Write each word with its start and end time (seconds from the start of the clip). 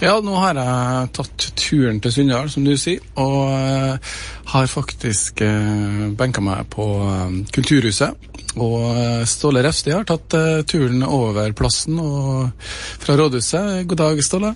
Ja, 0.00 0.14
nå 0.24 0.32
har 0.40 0.56
jeg 0.56 1.08
tatt 1.12 1.44
turen 1.60 1.98
til 2.00 2.12
Sunndal, 2.14 2.46
som 2.48 2.64
du 2.64 2.72
sier, 2.80 3.02
og 3.20 3.50
uh, 3.52 4.14
har 4.48 4.70
faktisk 4.72 5.42
uh, 5.44 6.06
benka 6.16 6.40
meg 6.40 6.70
på 6.72 6.86
uh, 7.04 7.34
Kulturhuset. 7.52 8.16
Og 8.56 9.26
Ståle 9.28 9.60
Refsti 9.62 9.92
har 9.92 10.06
tatt 10.08 10.34
turen 10.66 11.04
over 11.06 11.52
plassen 11.54 12.00
og 12.02 12.64
fra 12.98 13.14
rådhuset. 13.20 13.84
God 13.86 14.00
dag, 14.00 14.22
Ståle. 14.26 14.54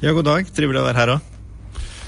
Ja, 0.00 0.16
god 0.16 0.26
dag. 0.26 0.48
Trivelig 0.56 0.80
å 0.80 0.86
være 0.88 0.98
her 0.98 1.12
òg. 1.14 1.28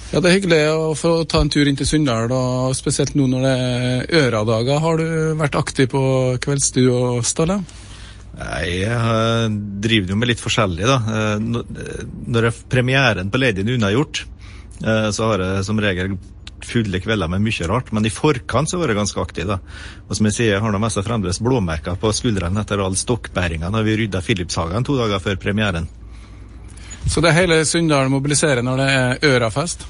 Ja, 0.09 0.23
Det 0.25 0.31
er 0.31 0.35
hyggelig 0.39 0.63
å 0.73 0.97
få 0.97 1.13
ta 1.29 1.45
en 1.45 1.53
tur 1.53 1.69
inn 1.69 1.77
til 1.79 1.87
Sunndal, 1.87 2.33
og 2.33 2.73
spesielt 2.75 3.15
nå 3.15 3.29
når 3.29 3.45
det 3.45 3.53
er 3.69 4.25
Øradager. 4.25 4.81
Har 4.83 4.99
du 4.99 5.37
vært 5.39 5.61
aktiv 5.61 5.93
på 5.93 6.03
kveldsstudio, 6.43 7.21
Ståle? 7.21 7.61
Jeg 8.39 9.51
driver 9.83 10.13
jo 10.13 10.17
med 10.19 10.31
litt 10.31 10.43
forskjellig, 10.43 10.87
da. 10.87 10.99
Eh, 11.11 11.39
når 12.31 12.51
premieren 12.71 13.33
på 13.33 13.41
Lady 13.41 13.65
er 13.65 13.73
unnagjort, 13.75 14.25
eh, 14.85 15.09
så 15.15 15.33
har 15.33 15.43
jeg 15.43 15.65
som 15.67 15.81
regel 15.83 16.19
fulle 16.65 17.01
kvelder 17.03 17.31
med 17.31 17.43
mye 17.43 17.69
rart, 17.71 17.93
men 17.95 18.07
i 18.07 18.13
forkant 18.13 18.71
så 18.71 18.81
har 18.81 18.91
jeg 18.91 18.99
ganske 18.99 19.21
aktiv. 19.23 19.47
da. 19.47 19.59
Og 20.09 20.17
som 20.17 20.27
jeg 20.27 20.35
sier, 20.35 20.53
jeg 20.55 20.63
har 20.63 20.73
nå 20.73 20.79
mest 20.83 21.03
fremdeles 21.03 21.43
blåmerker 21.43 21.99
på 21.99 22.13
skuldrene 22.15 22.61
etter 22.63 22.83
all 22.83 22.97
stokkbæringa 22.99 23.71
når 23.71 23.87
vi 23.87 23.97
rydda 24.03 24.23
Philipshagen 24.23 24.85
to 24.85 24.97
dager 24.99 25.23
før 25.23 25.37
premieren. 25.37 25.89
Så 27.07 27.23
det 27.23 27.31
er 27.31 27.41
hele 27.41 27.65
Sunndal 27.65 28.11
mobiliserer 28.13 28.63
når 28.63 28.77
det 28.83 28.89
er 28.91 29.31
Ørafest? 29.31 29.87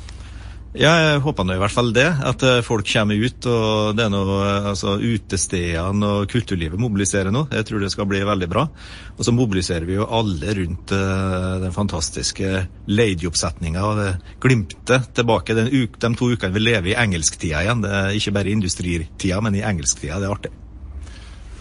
Ja, 0.77 0.90
jeg 1.00 1.20
håper 1.24 1.46
nå 1.48 1.54
i 1.56 1.60
hvert 1.62 1.72
fall 1.72 1.95
det. 1.96 2.06
At 2.28 2.42
eh, 2.45 2.60
folk 2.66 2.84
kommer 2.90 3.16
ut. 3.16 3.46
og 3.48 3.96
det 3.96 4.04
er 4.04 4.10
noe, 4.12 4.36
eh, 4.45 4.66
altså 4.74 4.98
Utestedene 5.00 6.10
og 6.12 6.28
kulturlivet 6.28 6.80
mobiliserer 6.80 7.32
nå. 7.32 7.46
Jeg 7.56 7.64
tror 7.68 7.80
det 7.80 7.91
skal 7.94 8.08
bli 8.10 8.20
veldig 8.27 8.48
bra. 8.52 8.66
Og 9.16 9.24
så 9.24 9.32
mobiliserer 9.32 9.88
vi 9.88 9.96
jo 9.96 10.04
alle 10.04 10.52
rundt 10.60 10.92
uh, 10.92 11.56
den 11.62 11.72
fantastiske 11.74 12.66
Lady-oppsetninga 12.86 13.82
og 13.82 13.98
det 13.98 14.10
glimtet 14.44 15.08
tilbake 15.16 15.56
den 15.56 15.72
uke, 15.72 15.98
de 15.98 16.12
to 16.14 16.28
ukene 16.30 16.54
vi 16.54 16.62
lever 16.62 16.92
i 16.92 16.98
engelsktida 17.00 17.64
igjen. 17.64 17.82
Det 17.82 17.91
er 17.91 18.20
ikke 18.20 18.36
bare 18.36 18.53
i 18.53 18.56
industritida, 18.58 19.41
men 19.42 19.56
i 19.58 19.64
engelsktida. 19.66 20.20
Det 20.20 20.28
er 20.28 20.36
artig. 20.36 20.53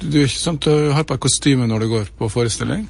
Du, 0.03 0.19
er 0.19 0.27
ikke 0.27 0.43
sånn 0.43 0.59
at 0.59 0.67
du 0.67 0.91
har 0.93 1.07
på 1.07 1.15
deg 1.15 1.25
kostyme 1.25 1.71
når 1.71 1.85
du 1.85 1.91
går 1.95 2.13
på 2.19 2.29
forestilling? 2.29 2.85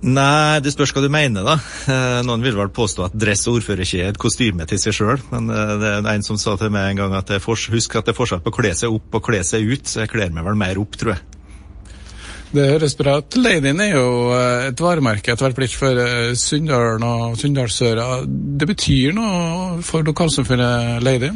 Nei, 0.00 0.60
det 0.64 0.72
spørs 0.72 0.90
hva 0.96 1.02
du 1.04 1.10
mener, 1.12 1.44
da. 1.46 1.58
Eh, 1.92 2.20
noen 2.26 2.42
vil 2.42 2.56
vel 2.56 2.72
påstå 2.74 3.04
at 3.06 3.18
dress 3.18 3.44
og 3.46 3.60
ordfører 3.60 3.84
ikke 3.84 4.00
er 4.00 4.14
et 4.14 4.20
kostyme 4.20 4.64
til 4.66 4.80
seg 4.80 4.96
sjøl, 4.96 5.20
men 5.30 5.52
eh, 5.52 5.74
det 5.82 5.92
er 6.00 6.08
en 6.14 6.26
som 6.26 6.40
sa 6.40 6.56
til 6.58 6.72
meg 6.74 6.90
en 6.90 7.04
gang 7.04 7.14
at 7.18 7.30
husk 7.44 7.98
at 7.98 8.08
det 8.08 8.14
er 8.14 8.18
forskjell 8.18 8.42
på 8.42 8.50
å 8.50 8.56
kle 8.56 8.72
seg 8.78 8.96
opp 8.96 9.20
og 9.20 9.24
kle 9.28 9.42
seg 9.46 9.68
ut, 9.68 9.86
så 9.86 10.02
jeg 10.02 10.12
kler 10.14 10.34
meg 10.34 10.48
vel 10.48 10.58
mer 10.58 10.80
opp, 10.82 10.98
tror 10.98 11.14
jeg. 11.14 11.22
Det 12.52 12.66
høres 12.68 12.96
bra 12.98 13.14
ut. 13.22 13.36
Ladyen 13.40 13.80
er 13.80 13.94
jo 13.94 14.08
eh, 14.34 14.68
et 14.72 14.82
varemerke 14.82 15.32
etter 15.32 15.46
hvert 15.46 15.60
blitt 15.60 15.76
for 15.76 16.02
Sunndalen 16.40 17.06
og 17.06 17.38
Sunndalsøra. 17.40 18.24
Det 18.26 18.68
betyr 18.72 19.14
noe 19.16 19.82
for 19.86 20.08
lokalsamfunnet 20.08 21.04
Lady? 21.04 21.30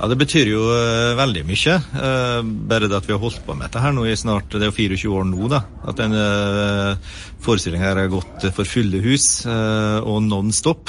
Ja, 0.00 0.08
Det 0.08 0.16
betyr 0.16 0.48
jo 0.48 0.62
uh, 0.64 1.12
veldig 1.18 1.42
mye. 1.44 1.74
Uh, 1.92 2.40
bare 2.70 2.88
det 2.88 2.96
at 2.96 3.08
vi 3.08 3.12
har 3.12 3.20
holdt 3.20 3.42
på 3.44 3.52
med 3.52 3.66
dette 3.66 3.82
her 3.84 3.92
nå 3.92 4.06
i 4.08 4.16
snart 4.16 4.48
det 4.54 4.64
er 4.64 4.70
jo 4.70 4.76
24 4.96 5.10
år 5.18 5.26
nå. 5.28 5.48
da, 5.52 5.60
At 5.84 6.00
den 6.00 6.16
uh, 6.16 6.96
forestillinga 7.44 7.90
har 7.92 8.08
gått 8.12 8.48
for 8.56 8.64
fulle 8.64 9.02
hus 9.04 9.44
uh, 9.44 10.00
og 10.00 10.22
non 10.24 10.52
stop. 10.56 10.88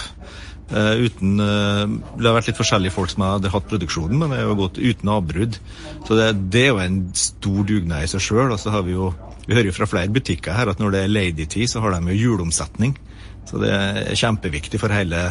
uten, 0.71 1.35
det 1.35 2.23
har 2.23 2.35
vært 2.37 2.47
litt 2.47 2.59
forskjellige 2.61 2.93
folk 2.95 3.11
som 3.11 3.25
har 3.25 3.43
hatt 3.51 3.65
produksjonen, 3.67 4.15
men 4.21 4.31
det 4.31 4.37
har 4.39 4.55
gått 4.55 4.79
uten 4.79 5.09
avbrudd. 5.11 5.57
Så 6.07 6.15
det, 6.15 6.29
det, 6.53 6.61
er 6.61 6.69
jo 6.69 6.79
en 6.79 7.01
stor 7.11 7.65
dugnad 7.67 8.05
i 8.05 8.07
seg 8.07 8.23
sjøl. 8.23 8.55
Vi, 8.55 8.93
jo 8.95 9.09
vi 9.49 9.57
hører 9.57 9.67
jo 9.67 9.75
fra 9.75 9.89
flere 9.91 10.15
butikker 10.15 10.55
her 10.55 10.71
at 10.71 10.79
når 10.79 10.95
det 10.95 11.03
er 11.03 11.11
ladytid, 11.11 11.67
så 11.67 11.83
har 11.83 11.97
de 11.97 12.15
jo 12.15 12.21
juleomsetning. 12.21 12.95
Så 13.51 13.59
det 13.59 13.75
er 13.75 14.15
kjempeviktig 14.15 14.79
for 14.79 14.95
hele, 14.95 15.25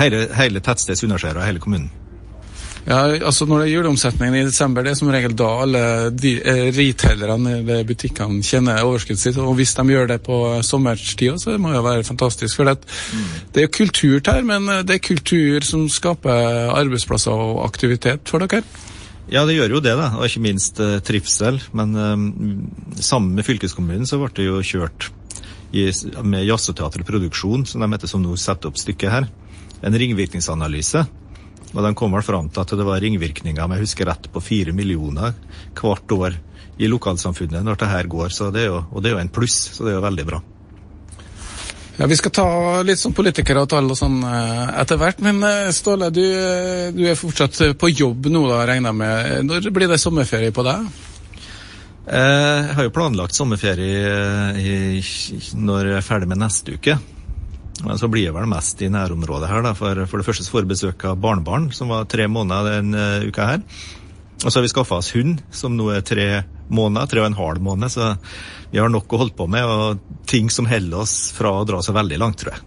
hele, 0.00 0.26
hele 0.34 0.64
tettstedet 0.64 0.98
Sunnasjøra 1.04 1.44
og 1.44 1.46
hele 1.52 1.62
kommunen. 1.62 1.92
Ja, 2.88 3.00
altså 3.28 3.44
Når 3.46 3.60
det 3.60 3.66
er 3.66 3.74
juleomsetningen 3.74 4.38
i 4.38 4.46
desember, 4.46 4.84
det 4.84 4.94
er 4.94 4.98
som 4.98 5.10
regel 5.12 5.34
da 5.36 5.48
alle 5.62 5.82
de, 6.16 6.32
eh, 6.40 6.70
retailerne 6.72 7.58
eller 7.58 7.84
butikkene 7.84 8.40
kjenner 8.46 8.80
overskuddet 8.86 9.20
sitt. 9.20 9.36
Og 9.38 9.52
hvis 9.58 9.74
de 9.76 9.84
gjør 9.92 10.08
det 10.08 10.20
på 10.24 10.38
sommerstida, 10.64 11.36
så 11.38 11.58
må 11.58 11.70
det 11.70 11.80
jo 11.80 11.84
være 11.84 12.08
fantastisk. 12.08 12.56
For 12.56 12.64
det, 12.64 12.78
det 13.52 13.62
er 13.62 13.68
jo 13.68 13.74
kultur 13.76 14.20
her, 14.24 14.42
men 14.42 14.68
eh, 14.68 14.82
det 14.82 14.96
er 14.96 15.04
kultur 15.10 15.60
som 15.66 15.88
skaper 15.92 16.72
arbeidsplasser 16.72 17.30
og 17.30 17.64
aktivitet 17.68 18.24
for 18.24 18.40
dere? 18.40 18.64
Ja, 19.30 19.44
det 19.46 19.60
gjør 19.60 19.76
jo 19.76 19.84
det, 19.84 19.94
da, 19.94 20.10
og 20.16 20.26
ikke 20.26 20.42
minst 20.42 20.80
uh, 20.82 20.98
trivsel. 21.06 21.60
Men 21.76 21.94
um, 21.94 22.24
sammen 22.98 23.36
med 23.36 23.46
fylkeskommunen 23.46 24.08
så 24.08 24.18
ble 24.18 24.32
det 24.34 24.48
jo 24.48 24.58
kjørt 24.64 25.12
i, 25.70 25.84
med 26.26 26.48
Jazzeteaterproduksjon, 26.48 27.68
som 27.68 27.84
de 27.84 27.92
heter 27.92 28.10
som 28.10 28.24
nå 28.24 28.34
setter 28.40 28.72
opp 28.72 28.80
stykket 28.80 29.12
her, 29.12 29.28
en 29.86 29.94
ringvirkningsanalyse 29.94 31.04
og 31.70 31.82
de 31.86 31.90
kom 31.94 32.14
vel 32.16 32.24
fram 32.26 32.48
til 32.50 32.64
at 32.64 32.76
det 32.78 32.86
var 32.86 33.02
ringvirkninger 33.02 33.62
om 33.62 33.74
jeg 33.76 33.86
husker 33.86 34.08
rett, 34.10 34.30
på 34.32 34.42
fire 34.42 34.74
millioner 34.76 35.36
hvert 35.78 36.16
år 36.16 36.38
i 36.80 36.88
lokalsamfunnet 36.90 37.64
når 37.64 37.78
det 37.80 37.90
her 37.90 38.08
går. 38.10 38.32
Det 38.54 38.64
jo, 38.66 38.80
og 38.90 39.02
det 39.02 39.10
er 39.10 39.18
jo 39.18 39.22
en 39.22 39.32
pluss, 39.32 39.58
så 39.76 39.84
det 39.84 39.92
er 39.92 40.00
jo 40.00 40.06
veldig 40.08 40.26
bra. 40.30 40.40
Ja, 42.00 42.06
Vi 42.08 42.16
skal 42.16 42.32
ta 42.32 42.46
litt 42.86 43.00
sånn 43.00 43.12
politikere 43.12 43.60
og 43.60 43.68
tall 43.68 43.90
og 43.92 43.98
sånn 43.98 44.22
eh, 44.24 44.70
etter 44.80 44.96
hvert. 45.00 45.20
Men 45.24 45.42
eh, 45.44 45.68
Ståle, 45.76 46.08
du, 46.14 46.22
eh, 46.24 46.88
du, 46.96 47.04
er 47.04 47.18
fortsatt 47.18 47.60
på 47.76 47.92
jobb 47.92 48.30
nå, 48.32 48.46
da, 48.48 48.62
regner 48.70 48.94
jeg 48.94 49.00
med. 49.02 49.50
Når 49.50 49.70
blir 49.76 49.90
det 49.90 50.00
sommerferie 50.00 50.54
på 50.56 50.64
deg? 50.64 50.88
Jeg 52.10 52.74
har 52.74 52.86
jo 52.86 52.92
planlagt 52.94 53.36
sommerferie 53.36 54.56
når 55.60 55.90
jeg 55.92 55.98
er 56.00 56.06
ferdig 56.06 56.30
med 56.32 56.40
neste 56.40 56.74
uke. 56.80 56.96
Så 57.80 58.10
blir 58.12 58.26
jeg 58.26 58.36
vel 58.36 58.48
mest 58.50 58.82
i 58.84 58.90
nærområdet 58.92 59.48
her, 59.48 59.64
da. 59.64 59.72
For, 59.76 60.04
for 60.10 60.20
det 60.20 60.26
første 60.26 60.44
så 60.44 60.52
får 60.52 60.66
vi 60.66 60.74
besøk 60.74 61.04
av 61.08 61.20
barnebarn, 61.22 61.70
som 61.76 61.92
var 61.92 62.08
tre 62.10 62.26
måneder 62.28 62.80
denne 62.80 63.06
uh, 63.22 63.26
uka 63.28 63.48
her. 63.54 63.64
Og 64.40 64.48
så 64.48 64.56
har 64.58 64.64
vi 64.64 64.72
skaffa 64.72 65.00
oss 65.00 65.12
hund, 65.16 65.40
som 65.52 65.76
nå 65.76 65.90
er 65.92 66.04
tre 66.06 66.28
måneder, 66.72 67.08
tre 67.10 67.22
og 67.22 67.28
en 67.28 67.38
halv 67.40 67.64
måned. 67.64 67.92
Så 67.92 68.14
vi 68.72 68.80
har 68.80 68.92
nok 68.92 69.12
å 69.12 69.20
holde 69.24 69.36
på 69.36 69.48
med, 69.50 69.64
og 69.64 70.24
ting 70.30 70.48
som 70.52 70.68
holder 70.70 71.02
oss 71.02 71.16
fra 71.36 71.52
å 71.58 71.66
dra 71.68 71.82
så 71.84 71.96
veldig 71.96 72.20
langt, 72.20 72.40
tror 72.40 72.56
jeg. 72.56 72.66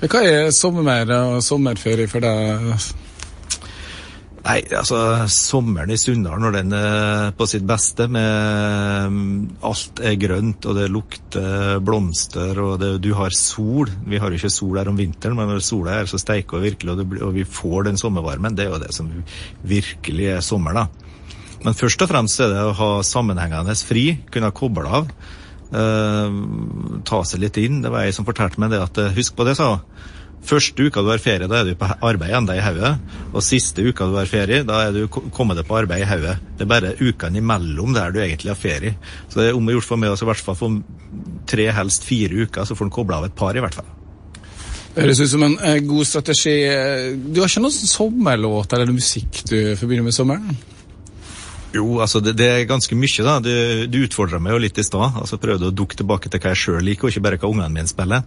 Hva 0.00 0.24
er 0.24 0.50
sommer 0.56 1.14
sommerferie 1.44 2.08
for 2.08 2.24
deg? 2.24 2.74
Nei, 4.40 4.60
altså 4.72 4.96
sommeren 5.28 5.90
i 5.92 5.98
Sunndal 6.00 6.40
når 6.40 6.54
den 6.54 6.70
er 6.72 7.32
på 7.36 7.44
sitt 7.48 7.64
beste 7.68 8.06
med 8.08 9.12
mm, 9.12 9.32
alt 9.68 10.00
er 10.00 10.16
grønt 10.20 10.64
og 10.64 10.78
det 10.78 10.86
lukter 10.88 11.82
blomster 11.84 12.60
og 12.64 12.78
det, 12.80 12.94
du 13.04 13.10
har 13.18 13.36
sol. 13.36 13.90
Vi 14.08 14.20
har 14.20 14.32
jo 14.32 14.40
ikke 14.40 14.52
sol 14.52 14.80
her 14.80 14.88
om 14.88 14.96
vinteren, 14.96 15.36
men 15.36 15.50
når 15.52 15.60
sola 15.64 15.98
er 15.98 16.08
så 16.08 16.20
steiker 16.20 16.56
og 16.56 16.64
virkelig, 16.64 16.94
og, 16.94 17.02
det, 17.02 17.20
og, 17.20 17.34
vi 17.36 17.44
får 17.44 17.90
den 17.90 18.00
sommervarmen, 18.00 18.56
det 18.56 18.64
er 18.64 18.72
jo 18.72 18.80
det 18.80 18.94
som 18.96 19.10
virkelig 19.60 20.30
er 20.38 20.40
sommer, 20.44 20.78
da. 20.78 20.86
Men 21.60 21.76
først 21.76 22.00
og 22.00 22.08
fremst 22.08 22.40
er 22.40 22.54
det 22.54 22.62
å 22.64 22.78
ha 22.78 22.90
sammenhengende 23.04 23.76
fri, 23.76 24.06
kunne 24.32 24.54
koble 24.56 24.88
av. 24.88 25.12
Eh, 25.76 26.40
ta 27.04 27.20
seg 27.28 27.44
litt 27.44 27.60
inn. 27.60 27.82
Det 27.84 27.92
var 27.92 28.08
ei 28.08 28.16
som 28.16 28.24
fortalte 28.24 28.62
meg 28.62 28.72
det 28.72 28.80
at 28.80 29.02
Husk 29.18 29.36
på 29.36 29.44
det, 29.44 29.58
sa 29.60 29.74
hun 29.74 30.16
Første 30.46 30.86
uka 30.86 31.02
du 31.04 31.10
har 31.12 31.20
ferie, 31.20 31.46
da 31.50 31.60
er 31.60 31.68
du 31.68 31.78
på 31.78 31.86
arbeid 32.06 32.32
enda 32.34 32.56
i 32.56 32.62
hodet. 32.64 32.94
Og 33.30 33.44
siste 33.44 33.84
uka 33.84 34.08
du 34.08 34.16
har 34.16 34.28
ferie, 34.30 34.64
da 34.66 34.80
er 34.86 34.96
du 34.96 35.04
kommet 35.10 35.58
deg 35.60 35.68
på 35.68 35.76
arbeid 35.82 36.04
i 36.04 36.08
hodet. 36.08 36.38
Det 36.56 36.64
er 36.64 36.70
bare 36.70 36.94
ukene 37.00 37.42
imellom 37.42 37.94
der 37.96 38.14
du 38.14 38.20
egentlig 38.22 38.52
har 38.54 38.58
ferie. 38.58 38.96
Så 39.28 39.40
det 39.40 39.50
er 39.50 39.58
om 39.58 39.68
å 39.68 39.76
gjøre 39.76 39.86
for 39.86 40.00
meg 40.00 40.14
å 40.14 40.18
i 40.18 40.30
hvert 40.30 40.44
fall 40.46 40.58
få 40.58 40.72
tre, 41.50 41.68
helst 41.76 42.08
fire 42.08 42.46
uker, 42.46 42.64
så 42.64 42.76
får 42.78 42.88
en 42.88 42.94
kobla 43.00 43.20
av 43.20 43.28
et 43.28 43.36
par, 43.36 43.56
i 43.56 43.62
hvert 43.62 43.76
fall. 43.76 43.88
Det 44.90 45.04
høres 45.04 45.20
ut 45.22 45.30
som 45.30 45.44
en 45.46 45.54
eh, 45.62 45.78
god 45.86 46.08
strategi. 46.08 46.56
Du 47.30 47.38
har 47.38 47.50
ikke 47.50 47.62
noen 47.62 47.92
sommerlåt 47.92 48.72
eller 48.74 48.90
musikk 48.90 49.44
du 49.46 49.56
forbinder 49.78 50.08
med 50.08 50.16
sommeren? 50.16 50.56
Jo, 51.70 52.00
altså 52.02 52.18
det, 52.18 52.34
det, 52.40 52.48
er 52.50 52.66
ganske 52.66 52.96
mye, 52.98 53.26
da. 53.26 53.36
Du, 53.44 53.52
du 53.86 54.00
utfordra 54.02 54.40
meg 54.42 54.56
jo 54.56 54.64
litt 54.64 54.80
i 54.80 54.86
stad. 54.86 55.20
Altså 55.20 55.38
prøvde 55.38 55.70
å 55.70 55.74
dukke 55.74 56.00
tilbake 56.00 56.32
til 56.32 56.42
hva 56.42 56.54
jeg 56.54 56.62
sjøl 56.64 56.82
liker, 56.82 57.06
og 57.06 57.14
ikke 57.14 57.26
bare 57.28 57.38
hva 57.38 57.52
ungene 57.52 57.70
mine 57.76 57.90
spiller. 57.90 58.26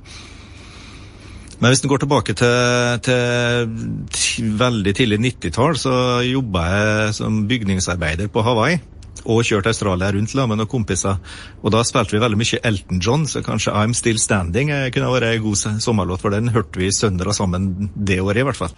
Men 1.63 1.71
hvis 1.71 1.79
en 1.85 1.87
går 1.93 2.01
tilbake 2.03 2.33
til, 2.35 2.97
til 3.07 4.47
veldig 4.59 4.91
tidlig 4.97 5.19
90-tall, 5.23 5.77
så 5.79 5.93
jobba 6.27 6.63
jeg 6.67 7.13
som 7.15 7.37
bygningsarbeider 7.47 8.27
på 8.33 8.43
Hawaii. 8.43 8.81
Og 9.23 9.45
kjørte 9.47 9.71
Australia 9.71 10.09
rundt 10.11 10.35
med 10.35 10.59
noen 10.59 10.67
kompiser. 10.67 11.21
Og 11.63 11.71
da 11.71 11.85
spilte 11.87 12.17
vi 12.17 12.19
veldig 12.19 12.41
mye 12.41 12.59
Elton 12.67 12.99
John, 12.99 13.23
så 13.23 13.39
kanskje 13.45 13.71
I'm 13.79 13.95
Still 13.95 14.19
Standing 14.19 14.73
kunne 14.91 15.13
vært 15.15 15.29
en 15.29 15.45
god 15.45 15.79
sommerlåt, 15.87 16.19
for 16.19 16.35
den 16.35 16.51
hørte 16.51 16.83
vi 16.83 16.91
søndere 16.91 17.31
sammen 17.31 17.87
det 17.95 18.19
året, 18.19 18.43
i 18.43 18.47
hvert 18.49 18.59
fall. 18.59 18.75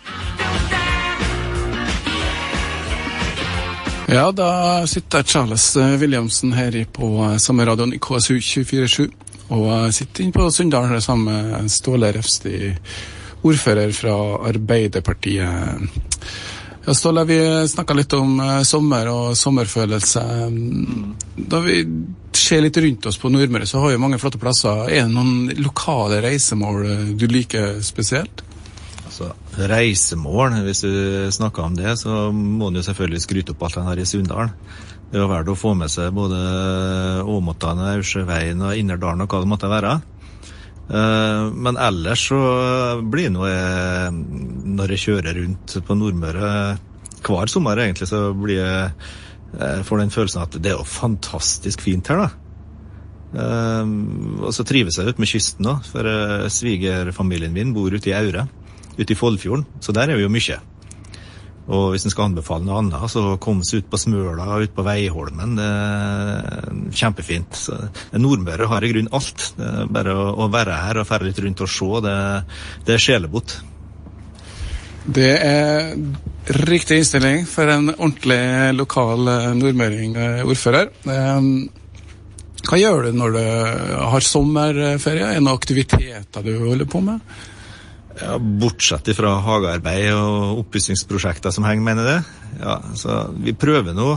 Ja, 4.14 4.30
da 4.30 4.86
sitter 4.86 5.26
Charles 5.26 5.72
Williamsen 5.98 6.54
her 6.54 6.84
på 6.94 7.16
sommerradioen 7.42 7.98
i 7.98 7.98
KSU 7.98 8.38
247 8.38 9.10
og 9.54 9.66
jeg 9.70 9.96
sitter 10.00 10.26
inne 10.26 10.36
på 10.36 10.50
Sunndal 10.54 10.96
sammen 11.04 11.52
med 11.52 11.72
Ståle 11.72 12.12
Refsti, 12.16 12.72
ordfører 13.46 13.94
fra 13.94 14.16
Arbeiderpartiet. 14.50 15.90
Ja, 16.86 16.94
Ståle, 16.94 17.24
vi 17.26 17.38
snakka 17.70 17.96
litt 17.98 18.14
om 18.14 18.40
eh, 18.42 18.62
sommer 18.66 19.10
og 19.10 19.38
sommerfølelse. 19.38 20.24
Da 21.50 21.62
vi 21.66 21.80
ser 22.36 22.62
litt 22.62 22.78
rundt 22.78 23.08
oss 23.10 23.18
på 23.22 23.32
Nordmøre, 23.34 23.66
så 23.66 23.82
har 23.82 23.94
vi 23.94 24.02
mange 24.02 24.20
flotte 24.22 24.42
plasser. 24.42 24.86
Er 24.90 25.08
det 25.08 25.14
noen 25.14 25.50
lokale 25.66 26.22
reisemål 26.26 27.16
du 27.18 27.26
liker 27.30 27.80
spesielt? 27.86 28.46
Altså, 29.06 29.32
reisemål, 29.56 30.60
hvis 30.66 30.82
du 30.84 30.94
snakker 31.32 31.64
om 31.64 31.76
det, 31.78 31.94
så 32.02 32.30
må 32.36 32.68
en 32.68 32.82
jo 32.82 32.86
selvfølgelig 32.86 33.22
skryte 33.24 33.54
opp 33.54 33.62
alt 33.64 33.78
en 33.80 33.88
har 33.88 34.02
i 34.02 34.06
Sunndalen. 34.10 34.52
Det 35.12 35.22
jo 35.22 35.30
verdt 35.32 35.52
å 35.54 35.58
få 35.58 35.74
med 35.78 35.92
seg 35.94 36.16
både 36.16 36.40
Åmottane, 37.30 37.92
Aursjøveien 37.96 38.64
og 38.66 38.80
Innerdalen 38.80 39.24
og 39.24 39.32
hva 39.32 39.44
det 39.44 39.52
måtte 39.52 39.72
være. 39.72 39.94
Eh, 40.86 41.44
men 41.54 41.80
ellers 41.82 42.26
så 42.32 42.42
blir 43.06 43.32
nå 43.34 43.46
jeg, 43.50 44.18
når 44.76 44.96
jeg 44.96 45.06
kjører 45.06 45.40
rundt 45.42 45.78
på 45.86 45.98
Nordmøre 46.00 46.50
hver 47.26 47.50
sommer, 47.50 47.80
egentlig, 47.82 48.10
så 48.10 48.28
blir 48.38 48.60
jeg 48.60 48.90
Eh, 49.62 49.84
får 49.84 50.02
den 50.02 50.12
følelsen 50.12 50.44
at 50.44 50.58
det 50.60 50.72
er 50.72 50.80
jo 50.80 50.88
fantastisk 50.88 51.86
fint 51.86 52.12
her, 52.12 52.26
da. 52.26 52.42
Um, 53.36 54.38
og 54.48 54.54
så 54.56 54.64
trives 54.64 54.96
jeg 54.96 55.12
ute 55.12 55.20
med 55.20 55.28
kysten 55.28 55.68
òg, 55.68 55.88
for 55.90 56.08
svigerfamilien 56.54 57.52
min 57.52 57.74
bor 57.76 57.92
ute 57.92 58.08
i 58.08 58.16
Aure, 58.16 58.46
ute 58.96 59.12
i 59.12 59.18
Foldfjorden. 59.18 59.66
Så 59.84 59.96
der 59.96 60.12
er 60.12 60.20
vi 60.20 60.24
jo 60.24 60.32
mye. 60.32 60.60
Og 61.66 61.94
hvis 61.94 62.06
en 62.06 62.14
skal 62.14 62.28
anbefale 62.30 62.66
noe 62.66 62.78
annet, 62.82 63.06
så 63.10 63.38
kom 63.42 63.64
seg 63.66 63.84
ut 63.84 63.88
på 63.90 64.00
Smøla, 64.02 64.60
ut 64.62 64.74
på 64.76 64.86
Veiholmen. 64.86 65.56
Det 65.58 65.70
er 65.70 66.76
kjempefint. 66.94 67.58
Så, 67.58 67.78
Nordmøre 68.22 68.70
har 68.70 68.86
i 68.86 68.92
grunnen 68.94 69.14
alt. 69.16 69.48
Det 69.58 69.70
er 69.72 69.94
bare 69.98 70.14
å, 70.14 70.50
være 70.54 70.82
her 70.84 71.02
og 71.02 71.08
ferde 71.10 71.30
litt 71.30 71.42
rundt 71.42 71.64
og 71.66 71.72
se, 71.72 71.90
det, 72.06 72.18
det 72.86 72.98
er 72.98 73.06
sjelebot. 73.08 73.58
Det 75.06 75.32
er 75.38 75.92
riktig 76.66 77.02
innstilling 77.02 77.44
for 77.50 77.70
en 77.70 77.90
ordentlig 77.96 78.42
lokal 78.78 79.26
nordmøringordfører. 79.58 80.94
nordmøring-ordfører. 80.94 80.94
Eh, 81.18 81.84
hva 82.66 82.80
gjør 82.82 83.06
du 83.06 83.18
når 83.20 83.36
du 83.36 83.42
har 84.10 84.26
sommerferie? 84.26 85.28
Er 85.28 85.38
det 85.38 85.44
noen 85.44 85.54
aktiviteter 85.54 86.46
du 86.46 86.56
holder 86.64 86.88
på 86.90 87.02
med? 87.06 87.22
Ja, 88.16 88.38
bortsett 88.40 89.10
fra 89.18 89.34
hagearbeid 89.44 90.14
og 90.16 90.62
oppussingsprosjekter 90.62 91.52
som 91.52 91.66
henger, 91.68 91.98
jeg 92.00 92.08
det. 92.08 92.20
Ja, 92.62 92.78
så 92.96 93.18
vi 93.36 93.56
prøver 93.58 93.96
nå 93.98 94.14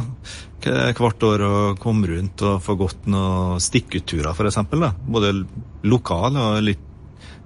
hvert 0.63 1.25
år 1.27 1.43
å 1.47 1.55
komme 1.79 2.11
rundt 2.11 2.43
og 2.47 2.61
få 2.63 2.77
gått 2.79 3.09
noen 3.11 3.63
stikkutturer, 3.63 4.35
f.eks. 4.35 4.61
Både 5.07 5.33
lokal 5.87 6.39
og 6.39 6.63
litt 6.67 6.85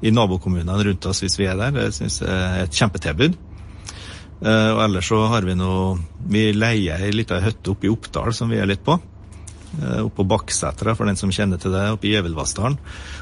i 0.03 0.11
nabokommunene 0.11 0.89
rundt 0.89 1.07
oss 1.07 1.23
hvis 1.23 1.39
vi 1.39 1.49
er 1.49 1.59
der. 1.61 1.73
Det 1.77 1.89
syns 1.97 2.21
jeg 2.25 2.29
er 2.33 2.65
et 2.65 2.79
kjempetilbud. 2.79 3.39
Uh, 4.43 4.75
og 4.75 4.81
ellers 4.89 5.07
så 5.07 5.21
har 5.31 5.45
vi 5.47 5.55
noe 5.55 6.01
Vi 6.33 6.49
leier 6.51 7.05
ei 7.07 7.13
lita 7.15 7.37
hytte 7.39 7.71
oppe 7.71 7.87
i 7.87 7.93
Oppdal 7.93 8.33
som 8.35 8.51
vi 8.51 8.59
er 8.59 8.67
litt 8.67 8.83
på. 8.83 8.97
Uh, 9.81 10.03
oppe 10.05 10.19
på 10.21 10.27
Bakksetra, 10.29 10.93
for 10.99 11.09
den 11.09 11.17
som 11.17 11.33
kjenner 11.33 11.61
til 11.61 11.73
det, 11.73 11.87
oppe 11.95 12.11
i 12.11 12.13
Gjevilvassdalen. 12.13 12.77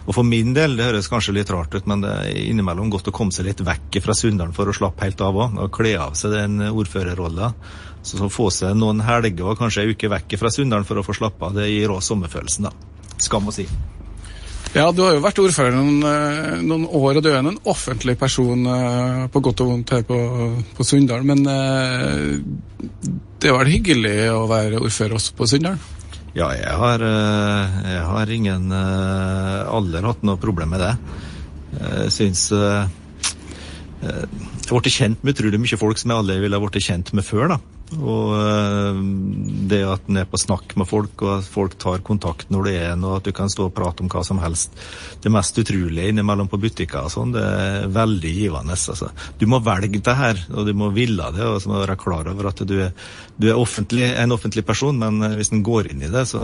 Og 0.07 0.17
for 0.17 0.27
min 0.27 0.51
del, 0.57 0.75
det 0.79 0.89
høres 0.89 1.11
kanskje 1.13 1.37
litt 1.37 1.53
rart 1.55 1.77
ut, 1.77 1.87
men 1.91 2.03
det 2.03 2.11
er 2.11 2.41
innimellom 2.49 2.91
godt 2.91 3.13
å 3.13 3.15
komme 3.15 3.35
seg 3.35 3.47
litt 3.47 3.63
vekk 3.67 4.01
fra 4.03 4.17
Sunndalen 4.19 4.57
for 4.57 4.71
å 4.71 4.75
slappe 4.75 5.07
helt 5.07 5.23
av 5.23 5.39
òg. 5.39 5.61
Og 5.63 5.71
kle 5.77 5.95
av 6.03 6.19
seg 6.19 6.35
den 6.35 6.59
ordførerrolla. 6.71 7.53
Så, 8.03 8.17
så 8.17 8.33
få 8.33 8.49
seg 8.55 8.75
noen 8.81 9.05
helger 9.05 9.53
og 9.53 9.61
kanskje 9.61 9.85
ei 9.85 9.95
uke 9.95 10.11
vekk 10.11 10.39
fra 10.41 10.51
Sunndalen 10.51 10.89
for 10.89 10.99
å 10.99 11.07
få 11.07 11.15
slappe 11.21 11.47
av. 11.47 11.57
Det 11.61 11.71
gir 11.71 11.93
òg 11.93 12.03
sommerfølelsen, 12.03 12.71
da. 12.71 12.75
Skam 13.21 13.51
å 13.51 13.55
si. 13.55 13.69
Ja, 14.71 14.93
du 14.95 15.03
har 15.03 15.17
jo 15.17 15.23
vært 15.25 15.39
ordfører 15.43 15.75
noen, 15.75 16.03
eh, 16.07 16.61
noen 16.63 16.85
år, 16.87 17.19
og 17.19 17.25
du 17.25 17.29
er 17.33 17.41
en 17.41 17.59
offentlig 17.67 18.15
person 18.19 18.67
eh, 18.71 19.25
på 19.27 19.43
godt 19.43 19.65
og 19.65 19.73
vondt 19.73 19.95
her 19.97 20.05
på, 20.07 20.19
på 20.77 20.87
Sunndal. 20.87 21.27
Men 21.27 21.43
eh, 21.51 22.39
det 23.43 23.51
var 23.51 23.71
hyggelig 23.71 24.31
å 24.31 24.45
være 24.51 24.79
ordfører 24.79 25.19
også 25.19 25.35
på 25.39 25.49
Sunndal? 25.51 25.81
Ja, 26.31 26.47
jeg 26.55 26.75
har, 26.79 27.03
jeg 27.03 28.03
har 28.07 28.31
ingen 28.31 28.71
aldri 28.71 30.03
hatt 30.05 30.23
noe 30.23 30.39
problem 30.39 30.71
med 30.77 30.85
det. 30.85 30.93
Jeg 31.81 32.13
syns 32.15 32.45
Jeg 34.71 34.79
ble 34.79 34.91
kjent 34.95 35.23
med 35.27 35.35
utrolig 35.35 35.59
mye 35.59 35.77
folk 35.81 35.99
som 35.99 36.13
jeg 36.13 36.23
aldri 36.23 36.43
ville 36.45 36.59
blitt 36.63 36.85
kjent 36.87 37.09
med 37.19 37.27
før. 37.27 37.57
da. 37.57 37.57
Og 37.99 38.37
eh, 38.39 38.99
det 39.71 39.81
at 39.83 40.07
en 40.07 40.21
er 40.21 40.29
på 40.31 40.39
snakk 40.39 40.77
med 40.79 40.87
folk, 40.87 41.25
og 41.25 41.41
at 41.41 41.49
folk 41.51 41.75
tar 41.83 42.05
kontakt 42.07 42.53
når 42.55 42.69
det 42.69 42.75
er 42.79 42.95
noe, 43.01 43.17
at 43.19 43.27
du 43.27 43.35
kan 43.35 43.51
stå 43.51 43.67
og 43.67 43.75
prate 43.75 44.05
om 44.05 44.11
hva 44.13 44.23
som 44.27 44.39
helst. 44.39 44.79
Det 45.25 45.33
mest 45.35 45.59
utrolige 45.59 46.13
innimellom 46.13 46.47
på 46.53 46.61
butikker 46.63 47.09
og 47.09 47.11
sånn, 47.11 47.35
det 47.35 47.43
er 47.43 47.91
veldig 47.91 48.33
givende. 48.37 48.79
Altså. 48.79 49.11
Du 49.43 49.49
må 49.51 49.59
velge 49.67 49.99
det 50.07 50.17
her, 50.23 50.47
og 50.55 50.71
du 50.71 50.75
må 50.79 50.93
ville 50.95 51.31
det, 51.35 51.43
og 51.51 51.59
så 51.59 51.71
må 51.73 51.81
du 51.81 51.85
være 51.89 52.01
klar 52.07 52.31
over 52.31 52.53
at 52.53 52.63
du 52.63 52.77
er, 52.87 52.95
du 53.43 53.51
er 53.51 53.59
offentlig, 53.59 54.07
en 54.15 54.39
offentlig 54.39 54.63
person, 54.71 55.03
men 55.03 55.19
eh, 55.27 55.39
hvis 55.41 55.51
en 55.51 55.67
går 55.67 55.91
inn 55.91 56.07
i 56.07 56.15
det, 56.15 56.29
så 56.31 56.41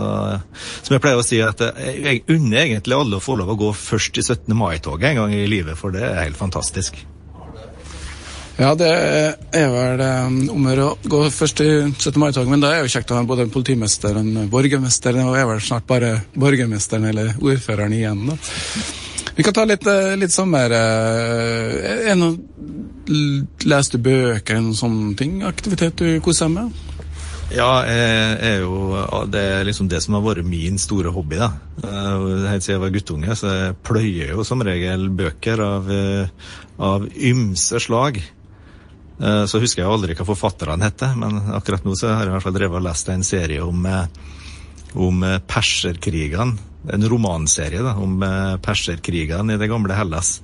Som 0.83 0.97
jeg 0.97 1.03
pleier 1.03 1.19
å 1.19 1.25
si, 1.25 1.39
at 1.39 1.63
eh, 1.63 2.01
jeg 2.03 2.25
unner 2.27 2.65
egentlig 2.65 2.97
alle 2.97 3.21
å 3.21 3.23
få 3.23 3.39
lov 3.39 3.55
å 3.55 3.61
gå 3.63 3.71
først 3.71 4.19
i 4.19 4.25
17. 4.25 4.51
mai-toget 4.51 5.13
en 5.13 5.21
gang 5.23 5.37
i 5.37 5.47
livet, 5.47 5.79
for 5.79 5.95
det 5.95 6.03
er 6.03 6.25
helt 6.25 6.39
fantastisk. 6.39 7.05
Ja, 8.57 8.71
det 8.73 8.89
er 8.89 9.67
vel 9.69 10.01
um, 10.01 10.37
om 10.55 10.63
å 10.81 10.85
gå 11.05 11.17
først 11.29 11.59
i 11.61 11.69
17. 11.91 12.15
mai-tog, 12.17 12.47
men 12.49 12.63
da 12.63 12.71
er 12.73 12.79
jo 12.81 12.89
kjekt 12.89 13.11
å 13.13 13.19
ha 13.19 13.25
både 13.27 13.45
politimesteren, 13.53 14.47
borgermesteren 14.49 15.27
og 15.29 15.37
er 15.37 15.45
vel 15.45 15.61
snart 15.61 15.85
bare 15.85 16.23
borgermesteren 16.33 17.05
eller 17.11 17.35
ordføreren 17.37 17.93
igjen. 17.93 18.23
da. 18.31 18.37
Vi 19.37 19.45
kan 19.45 19.53
ta 19.53 19.67
litt, 19.69 19.85
eh, 19.85 20.15
litt 20.17 20.33
sommer. 20.33 20.73
Eh, 20.73 22.09
er 22.09 22.15
du 23.93 23.99
bøker 24.01 24.55
eller 24.55 24.71
noen 24.71 24.79
sånne 24.79 25.15
ting? 25.19 25.43
Aktivitet 25.45 26.01
du 26.01 26.17
koser 26.25 26.49
deg 26.49 26.55
med? 26.55 26.71
Ja, 27.53 27.85
jeg 27.85 28.63
jo, 28.63 28.97
det 29.29 29.43
er 29.53 29.67
liksom 29.69 29.87
det 29.87 30.01
som 30.03 30.17
har 30.17 30.25
vært 30.25 30.49
min 30.49 30.81
store 30.81 31.13
hobby. 31.13 31.37
da. 31.37 31.51
Eh, 31.83 32.49
helt 32.49 32.65
siden 32.65 32.73
jeg 32.73 32.81
var 32.81 32.95
guttunge, 32.97 33.37
så 33.37 33.53
jeg 33.53 33.77
pløyer 33.83 34.33
jo 34.33 34.43
som 34.43 34.65
regel 34.65 35.09
bøker 35.09 35.61
av, 35.61 35.93
av 36.79 37.05
ymse 37.13 37.79
slag. 37.85 38.17
Eh, 39.17 39.43
så 39.49 39.59
husker 39.61 39.81
jeg 39.81 39.89
aldri 39.89 40.15
hva 40.17 40.25
forfatterne 40.27 40.85
heter, 40.85 41.15
men 41.17 41.39
akkurat 41.57 41.85
nå 41.85 41.95
så 41.97 42.11
har 42.13 42.25
jeg 42.25 42.31
i 42.31 42.35
hvert 42.35 42.45
fall 42.45 42.57
drevet 42.57 42.79
og 42.79 42.85
lest 42.85 43.09
en 43.09 43.25
serie 43.25 43.63
om, 43.65 43.85
eh, 43.89 44.33
om 44.93 45.23
eh, 45.25 45.39
perserkrigene. 45.41 46.65
En 46.87 47.03
romanserie 47.09 47.81
da, 47.83 47.97
om 47.99 48.13
perserkrigene 48.63 49.57
i 49.57 49.59
det 49.59 49.67
gamle 49.67 49.95
Hellas. 49.97 50.37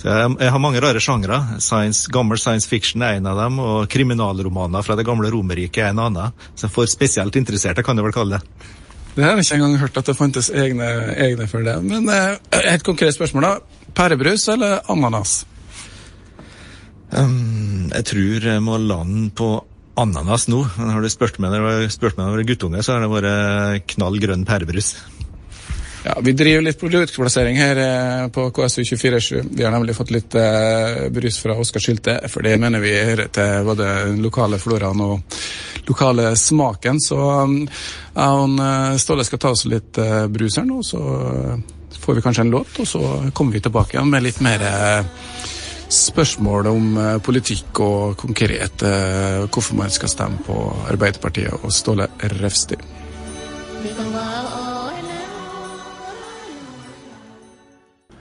Så 0.00 0.08
jeg, 0.08 0.32
jeg 0.40 0.50
har 0.50 0.62
mange 0.62 0.80
rare 0.82 0.98
sjangre. 1.02 1.36
Science, 1.62 2.08
gammel 2.10 2.40
science 2.40 2.66
fiction 2.66 3.04
er 3.06 3.20
en 3.20 3.28
av 3.30 3.38
dem, 3.38 3.60
og 3.62 3.86
kriminalromaner 3.92 4.82
fra 4.82 4.96
det 4.98 5.04
gamle 5.06 5.30
Romerriket 5.30 5.84
er 5.84 5.92
en 5.92 6.00
annen. 6.08 6.34
Så 6.58 6.70
for 6.72 6.90
spesielt 6.90 7.38
interesserte, 7.38 7.84
kan 7.86 7.94
du 7.94 8.02
vel 8.02 8.16
kalle 8.16 8.40
det. 8.40 8.72
Det 9.14 9.22
har 9.22 9.38
jeg 9.38 9.46
ikke 9.46 9.60
engang 9.60 9.78
hørt 9.84 10.00
at 10.02 10.10
det 10.10 10.16
fantes 10.18 10.50
egne, 10.50 10.88
egne 11.28 11.46
for 11.52 11.62
det. 11.66 11.76
Men 11.84 12.10
et 12.58 12.86
konkret 12.86 13.14
spørsmål, 13.14 13.46
da. 13.46 13.86
Pærebrus 13.94 14.48
eller 14.50 14.80
ananas? 14.90 15.44
Um, 17.12 17.88
jeg 17.94 18.04
tror 18.10 18.48
jeg 18.52 18.64
må 18.64 18.78
lande 18.82 19.30
på 19.36 19.52
ananas 19.98 20.48
nå. 20.50 20.64
Men 20.78 20.94
har 20.94 21.04
du 21.04 21.12
spurt 21.12 21.38
meg 21.40 21.54
når 21.54 21.68
jeg 21.88 21.94
vært 21.98 22.50
guttunge, 22.52 22.82
så 22.84 22.96
har 22.96 23.04
det 23.04 23.12
vært 23.12 23.94
knall 23.94 24.20
grønn 24.22 24.46
pærebrus. 24.48 24.94
Ja, 26.04 26.14
Vi 26.22 26.32
driver 26.32 26.62
litt 26.62 26.78
produktplassering 26.80 27.58
her 27.58 27.78
eh, 27.82 28.26
på 28.32 28.46
KSU247. 28.54 29.48
Vi 29.50 29.64
har 29.66 29.74
nemlig 29.74 29.96
fått 29.98 30.12
litt 30.14 30.34
eh, 30.38 31.08
brus 31.12 31.40
fra 31.42 31.56
Oskar 31.58 31.82
Sylte, 31.82 32.14
for 32.30 32.46
det 32.46 32.54
mener 32.62 32.80
vi 32.80 32.94
hører 32.94 33.32
til 33.34 33.66
både 33.66 33.88
den 34.06 34.22
lokale 34.22 34.60
floraen 34.62 35.02
og 35.04 35.40
lokale 35.90 36.30
smaken. 36.38 37.02
Så 37.02 37.18
um, 37.18 37.58
ja, 38.14 38.30
eh, 38.30 38.96
Ståle 39.02 39.26
skal 39.26 39.42
ta 39.42 39.52
oss 39.56 39.66
litt 39.68 39.98
eh, 39.98 40.24
brus 40.30 40.60
her 40.60 40.68
nå, 40.70 40.80
så 40.86 41.02
får 41.98 42.16
vi 42.16 42.24
kanskje 42.24 42.46
en 42.46 42.54
låt, 42.54 42.78
og 42.78 42.88
så 42.88 43.04
kommer 43.34 43.58
vi 43.58 43.64
tilbake 43.66 43.98
igjen 43.98 44.12
med 44.12 44.24
litt 44.24 44.38
mer 44.44 44.64
eh, 44.64 45.24
spørsmål 45.88 46.66
om 46.68 46.96
eh, 47.00 47.16
politikk 47.24 47.80
og 47.80 48.16
konkret 48.20 48.84
eh, 48.84 49.44
hvorfor 49.48 49.78
man 49.78 49.92
skal 49.92 50.12
stemme 50.12 50.40
på 50.44 50.56
Arbeiderpartiet 50.92 51.64
og 51.64 51.72
Ståle 51.72 52.08
Refsti. 52.38 52.76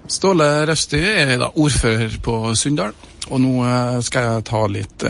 Ståle 0.08 0.48
Refsti 0.70 1.02
er 1.04 1.36
da 1.42 1.52
ordfører 1.60 2.16
på 2.24 2.40
Sunndal, 2.56 2.96
og 3.28 3.44
nå 3.44 3.54
eh, 3.68 4.00
skal 4.08 4.30
jeg 4.30 4.48
ta 4.48 4.64
litt 4.72 5.08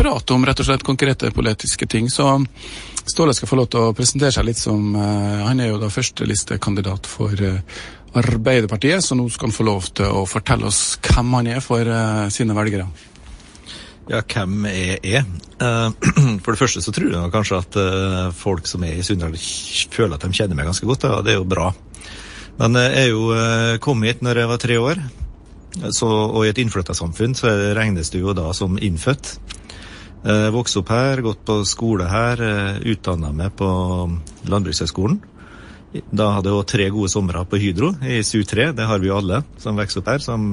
prat 0.00 0.30
om 0.30 0.46
rett 0.46 0.62
og 0.62 0.70
slett 0.70 0.86
konkrete 0.86 1.32
politiske 1.34 1.88
ting. 1.90 2.06
Så 2.10 2.38
Ståle 3.10 3.34
skal 3.34 3.50
få 3.50 3.58
lov 3.58 3.72
til 3.72 3.88
å 3.88 3.94
presentere 3.96 4.30
seg 4.30 4.46
litt 4.46 4.60
som 4.60 4.92
Han 4.94 5.58
er 5.58 5.72
jo 5.72 5.80
da 5.82 5.88
førstelistekandidat 5.90 7.08
for 7.10 7.32
Arbeiderpartiet, 8.10 9.04
så 9.04 9.14
nå 9.14 9.28
skal 9.30 9.50
han 9.50 9.54
få 9.54 9.64
lov 9.68 9.86
til 9.94 10.10
å 10.10 10.24
fortelle 10.26 10.66
oss 10.66 10.98
hvem 11.04 11.36
han 11.36 11.50
er 11.52 11.62
for 11.62 11.86
uh, 11.86 12.26
sine 12.32 12.56
velgere. 12.56 12.88
Ja, 14.10 14.24
hvem 14.24 14.66
er 14.66 14.96
jeg? 15.06 15.22
Uh, 15.62 15.94
for 16.42 16.50
det 16.50 16.58
første 16.58 16.82
så 16.82 16.94
tror 16.94 17.12
jeg 17.14 17.30
kanskje 17.34 17.60
at 17.62 17.78
uh, 17.78 18.32
folk 18.34 18.66
som 18.66 18.82
er 18.86 18.98
i 18.98 19.06
Sunndal 19.06 19.38
føler 19.38 20.16
at 20.16 20.26
de 20.26 20.34
kjenner 20.34 20.58
meg 20.58 20.66
ganske 20.72 20.90
godt, 20.90 21.06
og 21.06 21.22
det 21.26 21.36
er 21.36 21.38
jo 21.38 21.46
bra. 21.46 21.70
Men 22.58 22.76
jeg 22.76 23.06
er 23.06 23.08
jo 23.14 23.78
kom 23.80 24.02
hit 24.04 24.24
når 24.26 24.42
jeg 24.42 24.50
var 24.50 24.60
tre 24.60 24.74
år, 24.82 24.98
så, 25.94 26.08
og 26.10 26.42
i 26.44 26.50
et 26.50 26.58
innflyttersamfunn 26.60 27.36
så 27.38 27.54
regnes 27.78 28.10
du 28.12 28.18
jo 28.18 28.34
da 28.36 28.50
som 28.52 28.74
innfødt. 28.76 29.30
Jeg 30.26 30.52
vokste 30.52 30.82
opp 30.82 30.90
her, 30.92 31.22
gått 31.24 31.40
på 31.48 31.60
skole 31.64 32.10
her, 32.10 32.42
utdanna 32.84 33.30
meg 33.32 33.54
på 33.56 33.70
Landbrukshøgskolen. 34.50 35.22
Da 35.90 36.28
hadde 36.36 36.52
jeg 36.52 36.66
tre 36.70 36.86
gode 36.94 37.10
somre 37.10 37.42
på 37.50 37.58
Hydro 37.58 37.90
i 38.06 38.20
SU3. 38.22 38.70
Det 38.78 38.86
har 38.86 39.00
vi 39.02 39.10
jo 39.10 39.16
alle 39.18 39.42
som 39.58 39.78
vokser 39.78 40.02
opp 40.02 40.10
her, 40.12 40.22
som 40.22 40.44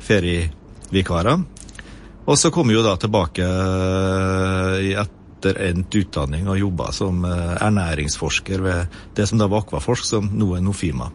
ferievikarer. 0.00 1.44
Og 2.24 2.38
så 2.40 2.48
kom 2.52 2.72
jeg 2.72 2.78
jo 2.78 2.86
da 2.86 2.94
tilbake 2.96 3.48
etter 5.04 5.60
endt 5.66 5.98
utdanning 6.00 6.48
og 6.48 6.56
jobba 6.62 6.88
som 6.96 7.20
ernæringsforsker 7.28 8.64
ved 8.64 8.96
det 9.18 9.28
som 9.28 9.42
da 9.42 9.50
var 9.52 9.66
Akvaforsk, 9.66 10.08
som 10.08 10.32
nå 10.32 10.54
er 10.56 10.64
Nofima. 10.64 11.10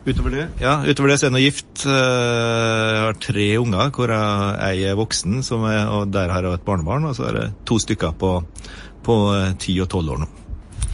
Utover 0.00 0.32
det 0.32 0.44
ja, 0.62 0.78
utover 0.88 1.12
det 1.12 1.18
så 1.20 1.28
er 1.28 1.36
jeg 1.38 1.52
gift. 1.52 1.84
Jeg 1.84 3.02
har 3.04 3.18
tre 3.22 3.48
unger, 3.60 3.90
hvor 3.94 4.10
jeg 4.10 4.86
er 4.90 4.98
voksen, 4.98 5.42
er, 5.44 5.82
og 5.94 6.10
der 6.10 6.32
har 6.34 6.42
jeg 6.42 6.58
et 6.58 6.66
barnebarn. 6.66 7.06
Og 7.06 7.14
så 7.14 7.28
er 7.30 7.38
det 7.38 7.48
to 7.68 7.78
stykker 7.78 8.16
på, 8.18 8.38
på 9.06 9.20
10 9.54 9.82
og 9.84 9.90
12 9.92 10.14
år 10.16 10.24
nå. 10.24 10.30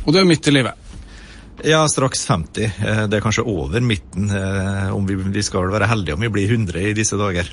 Og 0.05 0.13
du 0.13 0.21
er 0.21 0.29
midt 0.29 0.51
i 0.51 0.53
livet? 0.59 0.86
Ja, 1.67 1.81
straks 1.91 2.21
50. 2.29 2.77
Det 3.11 3.19
er 3.19 3.25
kanskje 3.25 3.43
over 3.51 3.83
midten. 3.83 4.31
Om 4.95 5.07
vi, 5.09 5.17
vi 5.19 5.43
skal 5.43 5.67
være 5.73 5.89
heldige 5.91 6.15
om 6.15 6.23
vi 6.23 6.31
blir 6.31 6.53
100 6.55 6.79
i 6.93 6.95
disse 6.95 7.19
dager. 7.19 7.51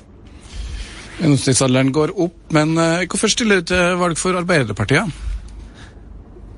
Gjennomsnittsalderen 1.17 1.89
går 1.93 2.13
opp, 2.21 2.37
men 2.53 2.77
hvorfor 3.09 3.31
stiller 3.33 3.61
du 3.61 3.71
til 3.73 3.97
valg 3.97 4.21
for 4.21 4.37
Arbeiderpartiet? 4.37 5.09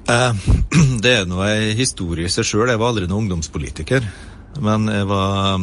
Det 1.06 1.12
er 1.12 1.26
noe 1.30 1.48
historie 1.78 2.28
i 2.28 2.34
seg 2.34 2.46
sjøl. 2.48 2.70
Jeg 2.70 2.82
var 2.82 2.92
aldri 2.92 3.08
noen 3.08 3.26
ungdomspolitiker. 3.26 4.06
Men 4.64 4.88
jeg 4.88 5.08
var 5.10 5.60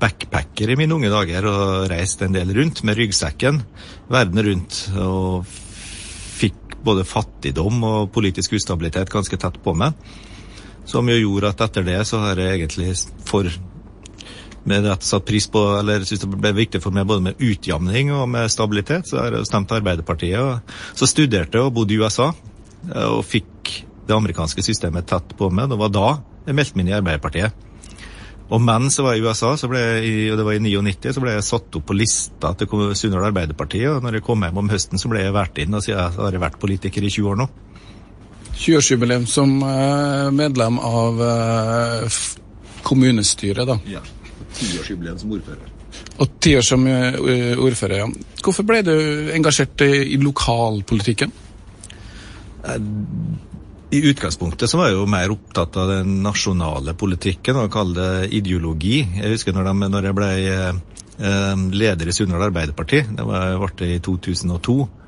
backpacker 0.00 0.72
i 0.72 0.76
mine 0.80 0.96
unge 0.96 1.10
dager 1.12 1.44
og 1.50 1.90
reiste 1.92 2.24
en 2.24 2.36
del 2.36 2.52
rundt 2.56 2.80
med 2.86 2.96
ryggsekken 2.96 3.60
verden 4.12 4.44
rundt. 4.46 4.78
Og 4.96 5.48
fikk 6.38 6.78
både 6.86 7.04
fattigdom 7.06 7.82
og 7.84 8.12
politisk 8.14 8.56
ustabilitet 8.56 9.12
ganske 9.12 9.36
tett 9.36 9.58
på 9.62 9.74
meg. 9.76 9.98
Som 10.88 11.10
jo 11.10 11.18
gjorde 11.18 11.52
at 11.52 11.62
etter 11.68 11.86
det 11.86 12.00
så 12.08 12.20
har 12.24 12.40
jeg 12.40 12.58
egentlig 12.60 12.96
for 13.26 13.48
med 14.64 14.86
rett 14.86 15.02
satt 15.02 15.24
pris 15.26 15.48
på, 15.50 15.58
eller 15.80 16.04
synes 16.06 16.22
det 16.22 16.30
ble 16.30 16.52
viktig 16.54 16.78
for 16.82 16.94
meg 16.94 17.08
både 17.10 17.24
med 17.26 17.40
utjamning 17.42 18.12
og 18.14 18.28
med 18.30 18.50
stabilitet, 18.52 19.08
så 19.10 19.18
har 19.18 19.34
jeg 19.34 19.48
stemt 19.48 19.74
Arbeiderpartiet. 19.74 20.74
Så 20.94 21.08
studerte 21.10 21.58
jeg 21.58 21.66
og 21.66 21.74
bodde 21.74 21.96
i 21.96 21.98
USA, 21.98 22.28
og 23.08 23.24
fikk 23.26 23.72
det 24.06 24.14
amerikanske 24.14 24.62
systemet 24.62 25.08
tett 25.10 25.34
på 25.38 25.50
meg. 25.50 25.70
Det 25.70 25.78
var 25.80 25.92
da 25.94 26.08
jeg 26.46 26.58
meldte 26.58 26.78
meg 26.78 26.86
inn 26.86 26.92
i 26.92 26.98
Arbeiderpartiet. 27.00 27.68
Og 28.52 28.60
mens 28.60 28.98
jeg 28.98 29.06
var 29.06 29.16
i 29.16 29.22
USA, 29.24 29.54
jeg, 29.56 30.32
og 30.32 30.38
det 30.38 30.44
var 30.44 30.56
i 30.58 30.62
99, 30.62 31.14
så 31.16 31.22
ble 31.24 31.36
jeg 31.38 31.46
satt 31.46 31.78
opp 31.78 31.86
på 31.88 31.96
lista 31.96 32.50
til 32.58 32.68
Sunndal 32.98 33.30
Arbeiderpartiet. 33.30 33.88
Og 33.94 34.02
når 34.04 34.18
jeg 34.18 34.26
kom 34.26 34.42
hjem 34.44 34.60
om 34.60 34.70
høsten, 34.70 35.00
så 35.00 35.08
ble 35.08 35.22
jeg 35.24 35.34
valgt 35.34 35.60
inn, 35.62 35.72
og 35.74 35.84
siden 35.86 36.18
har 36.18 36.36
jeg 36.36 36.42
vært 36.42 36.60
politiker 36.60 37.06
i 37.06 37.12
20 37.14 37.30
år 37.32 37.40
nå. 37.40 37.48
20-årsjubileum 38.54 39.26
som 39.26 39.54
medlem 40.36 40.78
av 40.78 41.20
kommunestyret, 42.82 43.66
da. 43.66 43.78
Ja. 43.88 44.02
Tiårsjubileum 44.52 45.18
som 45.18 45.32
ordfører. 45.36 45.70
Og 46.22 46.36
ti 46.42 46.52
år 46.56 46.66
som 46.66 46.84
ordfører, 46.86 47.96
ja. 48.02 48.08
Hvorfor 48.42 48.66
ble 48.68 48.82
du 48.86 48.94
engasjert 49.34 49.82
i 49.86 50.18
lokalpolitikken? 50.20 51.32
I 53.92 54.00
utgangspunktet 54.08 54.70
så 54.70 54.78
var 54.80 54.88
jeg 54.88 54.96
jo 54.96 55.08
mer 55.10 55.32
opptatt 55.34 55.76
av 55.76 55.90
den 55.90 56.22
nasjonale 56.24 56.94
politikken 56.96 57.58
og 57.60 57.72
kalle 57.74 57.92
det 57.98 58.30
ideologi. 58.38 59.02
Jeg 59.18 59.34
husker 59.34 59.52
når, 59.52 59.68
de, 59.68 59.88
når 59.92 60.08
jeg 60.08 60.16
ble 60.16 60.28
eh, 60.48 61.64
leder 61.76 62.08
i 62.08 62.14
Sunndal 62.16 62.46
Arbeiderparti, 62.46 63.02
det 63.18 63.26
var, 63.28 63.58
ble 63.60 63.74
det 63.82 63.90
i 63.98 64.00
2002, 64.06 64.76
eh, 64.86 65.01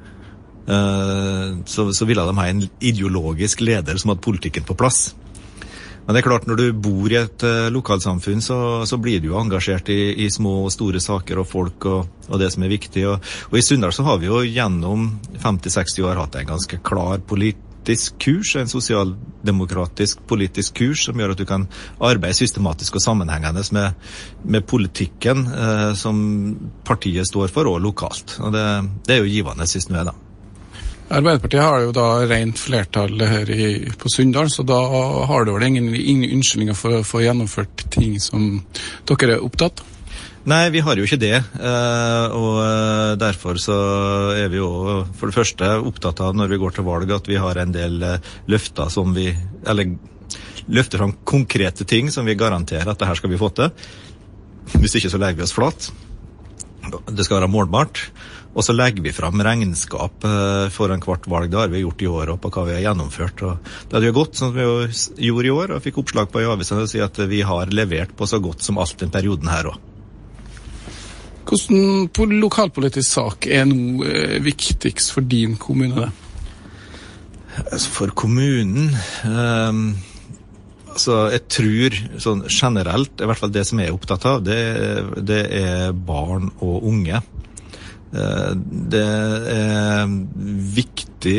så, 0.65 1.85
så, 1.93 2.07
ville 2.09 2.23
de 2.25 2.37
ha 2.39 2.47
en 2.49 2.63
ideologisk 2.81 3.61
leder 3.61 3.99
som 4.01 4.15
hadde 4.15 4.25
politikken 4.25 4.65
på 4.65 4.77
plass. 4.81 5.11
Men 6.05 6.17
det 6.17 6.21
er 6.21 6.27
klart, 6.27 6.47
når 6.49 6.61
du 6.61 6.65
bor 6.85 7.13
i 7.13 7.17
et 7.17 7.45
uh, 7.49 7.71
lokalsamfunn, 7.73 8.43
så, 8.45 8.59
så, 8.89 8.99
blir 9.01 9.23
du 9.23 9.31
jo 9.31 9.41
engasjert 9.41 9.89
i, 9.93 10.13
i, 10.21 10.29
små 10.33 10.59
og 10.67 10.73
store 10.75 11.01
saker 11.01 11.41
og 11.41 11.49
folk 11.49 11.87
og, 11.89 12.11
og 12.29 12.41
det 12.41 12.51
som 12.53 12.65
er 12.65 12.75
viktig. 12.75 13.07
Og, 13.09 13.31
og 13.49 13.57
i 13.57 13.65
Sunndal 13.65 13.95
så 13.97 14.05
har 14.05 14.21
vi 14.21 14.29
jo 14.29 14.43
gjennom 14.45 15.15
50-60 15.41 16.05
år 16.05 16.21
hatt 16.21 16.37
en 16.41 16.51
ganske 16.53 16.81
klar 16.85 17.25
politisk 17.25 18.19
kurs, 18.21 18.53
en 18.61 18.69
sosialdemokratisk 18.69 20.21
politisk 20.29 20.77
kurs 20.83 21.07
som 21.09 21.21
gjør 21.21 21.33
at 21.33 21.41
du 21.41 21.49
kan 21.49 21.65
arbeide 22.05 22.37
systematisk 22.37 23.01
og 23.01 23.05
sammenhengende 23.07 23.65
med, 23.77 24.13
med 24.45 24.69
politikken 24.69 25.47
uh, 25.49 25.93
som 25.97 26.21
partiet 26.85 27.33
står 27.33 27.49
for, 27.49 27.73
og 27.73 27.81
lokalt. 27.81 28.37
Og 28.45 28.53
det, 28.53 28.69
det 29.09 29.17
er 29.17 29.25
jo 29.25 29.33
givende, 29.39 29.73
syns 29.73 29.89
jeg, 29.89 30.05
da. 30.13 30.19
Arbeiderpartiet 31.13 31.61
har 31.61 31.83
jo 31.85 31.91
da 31.93 32.07
rent 32.25 32.59
flertall 32.59 33.21
her 33.29 33.51
i, 33.53 33.67
på 34.01 34.09
Sunndal, 34.09 34.49
så 34.51 34.65
da 34.67 34.79
har 35.29 35.45
du 35.45 35.53
vel 35.53 35.67
ingen, 35.69 35.91
ingen 35.95 36.39
unnskyldninger 36.39 36.79
for 36.79 37.01
å 37.01 37.05
få 37.05 37.21
gjennomført 37.27 37.85
ting 37.93 38.17
som 38.23 38.63
dere 39.09 39.37
er 39.37 39.45
opptatt? 39.45 39.85
Nei, 40.49 40.69
vi 40.73 40.83
har 40.85 40.97
jo 40.97 41.07
ikke 41.07 41.21
det. 41.21 41.37
Og 42.37 42.59
derfor 43.21 43.61
så 43.61 43.77
er 44.37 44.51
vi 44.53 44.61
jo 44.61 45.05
for 45.17 45.31
det 45.31 45.37
første 45.37 45.71
opptatt 45.81 46.21
av 46.25 46.35
når 46.37 46.53
vi 46.53 46.59
går 46.61 46.77
til 46.77 46.89
valg 46.89 47.15
at 47.17 47.31
vi 47.31 47.39
har 47.41 47.61
en 47.61 47.73
del 47.73 48.03
løfter 48.53 48.93
som 48.93 49.15
vi 49.17 49.31
Eller 49.65 49.95
løfter 50.69 51.01
fram 51.01 51.15
konkrete 51.25 51.85
ting 51.89 52.11
som 52.13 52.29
vi 52.29 52.37
garanterer 52.37 52.89
at 52.89 53.01
det 53.01 53.09
her 53.09 53.21
skal 53.21 53.33
vi 53.33 53.41
få 53.41 53.51
til. 53.57 53.73
Hvis 54.81 54.97
ikke 54.97 55.13
så 55.13 55.21
legger 55.21 55.41
vi 55.41 55.47
oss 55.49 55.57
flat. 55.57 55.91
Det 57.09 57.25
skal 57.25 57.41
være 57.41 57.53
målbart. 57.53 58.01
Og 58.55 58.63
så 58.63 58.75
legger 58.75 59.03
vi 59.03 59.13
fram 59.15 59.43
regnskap 59.43 60.25
foran 60.75 61.03
hvert 61.03 61.27
valg. 61.31 61.51
Det 61.51 61.59
har 61.59 61.73
vi 61.73 61.83
gjort 61.83 62.05
i 62.05 62.11
år 62.11 62.35
og 62.35 62.41
på 62.43 62.53
hva 62.55 62.67
vi 62.69 62.77
har 62.77 62.85
gjennomført. 62.87 63.43
Og 63.43 63.73
det 63.89 63.97
hadde 63.97 64.11
jo 64.13 64.19
gått 64.21 64.39
som 64.39 64.55
vi 64.55 64.67
gjorde 65.27 65.49
i 65.49 65.55
år, 65.55 65.75
og 65.75 65.83
fikk 65.83 65.99
oppslag 66.05 66.31
på 66.31 66.45
i 66.45 66.47
avisen 66.47 66.83
og 66.83 66.91
si 66.91 67.03
at 67.03 67.19
vi 67.31 67.43
har 67.47 67.75
levert 67.75 68.15
på 68.15 68.29
så 68.31 68.39
godt 68.43 68.63
som 68.63 68.79
alt 68.79 68.97
den 69.03 69.11
perioden 69.15 69.51
her 69.51 69.73
òg. 69.73 69.81
på 71.45 72.27
lokalpolitisk 72.31 73.11
sak 73.11 73.47
er 73.47 73.67
nå 73.67 74.05
eh, 74.07 74.39
viktigst 74.43 75.13
for 75.13 75.21
din 75.21 75.57
kommune? 75.57 76.11
For 77.91 78.11
kommunen 78.11 78.95
eh, 79.25 79.73
Altså, 80.95 81.15
jeg 81.33 81.43
tror 81.51 81.97
sånn 82.23 82.45
generelt, 82.47 83.19
i 83.19 83.27
hvert 83.27 83.41
fall 83.41 83.51
det 83.51 83.65
som 83.67 83.81
jeg 83.83 83.91
er 83.91 83.97
opptatt 83.97 84.25
av, 84.31 84.45
det, 84.47 84.61
det 85.27 85.41
er 85.59 85.97
barn 86.07 86.53
og 86.63 86.87
unge. 86.87 87.19
Det 88.15 89.03
er 89.03 90.15
viktig 90.77 91.37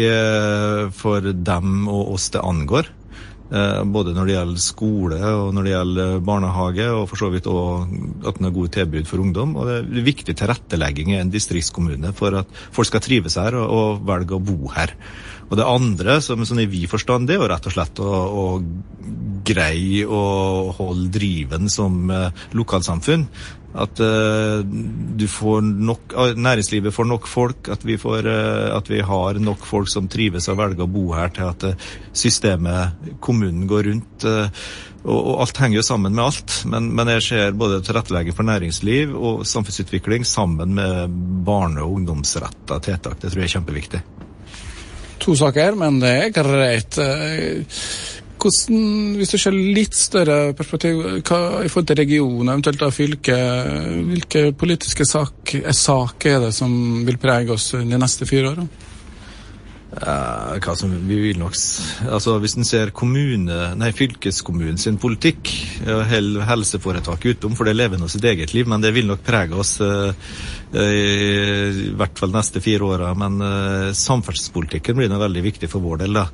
for 0.95 1.31
dem 1.31 1.87
og 1.87 2.15
oss 2.17 2.29
det 2.33 2.43
angår. 2.43 2.89
Både 3.45 4.15
når 4.15 4.25
det 4.25 4.33
gjelder 4.33 4.63
skole 4.63 5.19
og 5.21 5.51
når 5.53 5.67
det 5.67 5.73
gjelder 5.75 6.15
barnehage, 6.25 6.87
og 6.97 7.05
for 7.11 7.21
så 7.21 7.29
vidt 7.31 7.47
òg 7.47 7.93
at 8.25 8.39
det 8.41 8.49
er 8.49 8.55
gode 8.57 8.73
tilbud 8.73 9.07
for 9.07 9.23
ungdom. 9.23 9.53
Og 9.55 9.69
det 9.69 9.77
er 9.77 10.09
viktig 10.09 10.35
tilrettelegging 10.35 11.13
i 11.13 11.19
en 11.21 11.31
distriktskommune 11.31 12.11
for 12.17 12.41
at 12.41 12.51
folk 12.75 12.89
skal 12.89 13.05
trives 13.05 13.37
her 13.39 13.55
og, 13.61 13.69
og 13.69 14.03
velge 14.09 14.35
å 14.35 14.43
bo 14.43 14.73
her. 14.75 14.95
Og 15.45 15.59
det 15.59 15.69
andre, 15.69 16.17
som 16.25 16.41
sånn 16.41 16.63
i 16.63 16.69
vid 16.69 16.89
forstand, 16.89 17.29
det 17.29 17.37
er 17.37 17.43
jo 17.43 17.49
rett 17.51 17.69
og 17.69 17.75
slett 17.75 18.01
å, 18.01 18.09
å 18.09 18.45
greie 19.45 20.05
å 20.07 20.23
holde 20.75 21.11
driven 21.15 21.69
som 21.71 22.09
uh, 22.11 22.31
lokalsamfunn. 22.55 23.27
At 23.75 23.99
uh, 23.99 24.63
du 24.63 25.25
får 25.27 25.61
nok, 25.65 26.15
uh, 26.15 26.31
næringslivet 26.39 26.95
får 26.95 27.09
nok 27.09 27.27
folk, 27.27 27.69
at 27.73 27.83
vi, 27.87 27.97
får, 27.99 28.29
at 28.77 28.89
vi, 28.91 29.01
har 29.03 29.39
nok 29.43 29.67
folk 29.67 29.91
som 29.91 30.09
trives 30.11 30.47
og 30.51 30.59
velger 30.61 30.85
å 30.85 30.91
bo 30.91 31.09
her, 31.17 31.33
til 31.35 31.51
at 31.51 31.87
systemet, 32.15 33.15
kommunen, 33.19 33.67
går 33.69 33.89
rundt. 33.91 34.27
Og, 35.05 35.19
og, 35.19 35.33
alt 35.43 35.59
henger 35.61 35.81
jo 35.81 35.85
sammen 35.85 36.15
med 36.15 36.25
alt. 36.25 36.59
Men, 36.71 36.89
men 36.95 37.11
jeg 37.17 37.27
ser 37.27 37.57
både 37.57 37.83
tilrettelegging 37.85 38.37
for 38.37 38.47
næringsliv 38.47 39.13
og 39.15 39.45
samfunnsutvikling 39.49 40.25
sammen 40.27 40.73
med 40.79 41.19
barne- 41.45 41.83
og 41.83 41.99
ungdomsretta 41.99 42.79
tiltak. 42.87 43.19
Det 43.21 43.33
tror 43.33 43.43
jeg 43.43 43.51
er 43.51 43.57
kjempeviktig. 43.59 44.05
To 45.25 45.35
saker, 45.37 45.77
men 45.79 45.99
det 46.01 46.11
er 46.11 46.33
greit. 46.35 46.97
Hvordan, 48.45 49.15
hvis 49.17 49.31
du 49.33 49.39
ser 49.41 49.55
litt 49.57 49.95
større 49.97 50.53
perspektiv 50.53 50.99
hva, 51.25 51.37
i 51.65 51.69
forhold 51.71 51.87
til 51.89 51.97
regionen, 51.97 52.51
eventuelt 52.53 52.81
da 52.83 52.91
fylket, 52.93 53.69
hvilke 54.11 54.43
politiske 54.53 55.07
sak, 55.09 55.55
saker 55.73 56.35
er 56.35 56.43
det 56.43 56.51
som 56.53 56.75
vil 57.07 57.17
prege 57.21 57.55
oss 57.55 57.71
de 57.73 57.97
neste 57.97 58.27
fire 58.29 58.51
årene? 58.51 58.67
Uh, 59.95 60.57
hva 60.59 60.73
som 60.75 60.91
vi 61.07 61.15
vil 61.21 61.37
nok 61.39 61.53
altså 62.11 62.33
Hvis 62.43 62.57
en 62.59 62.65
ser 62.67 62.89
kommune, 62.91 63.59
nei, 63.79 63.91
fylkeskommunen 63.95 64.77
sin 64.81 64.97
politikk, 64.99 65.47
holder 65.87 66.43
helseforetaket 66.49 67.37
utom, 67.37 67.55
for 67.55 67.65
det 67.65 67.77
lever 67.77 68.01
nå 68.01 68.09
sitt 68.11 68.27
eget 68.27 68.51
liv, 68.53 68.67
men 68.67 68.83
det 68.83 68.91
vil 68.93 69.07
nok 69.07 69.23
prege 69.25 69.55
oss 69.55 69.77
uh, 69.81 70.11
i 70.75 71.89
hvert 71.95 72.21
fall 72.21 72.35
neste 72.35 72.61
fire 72.61 72.91
åra. 72.91 73.15
Men 73.17 73.41
uh, 73.41 73.95
samferdselspolitikken 73.95 74.99
blir 74.99 75.09
nå 75.09 75.21
veldig 75.21 75.45
viktig 75.47 75.71
for 75.71 75.85
vår 75.85 76.03
del. 76.03 76.21
da. 76.21 76.27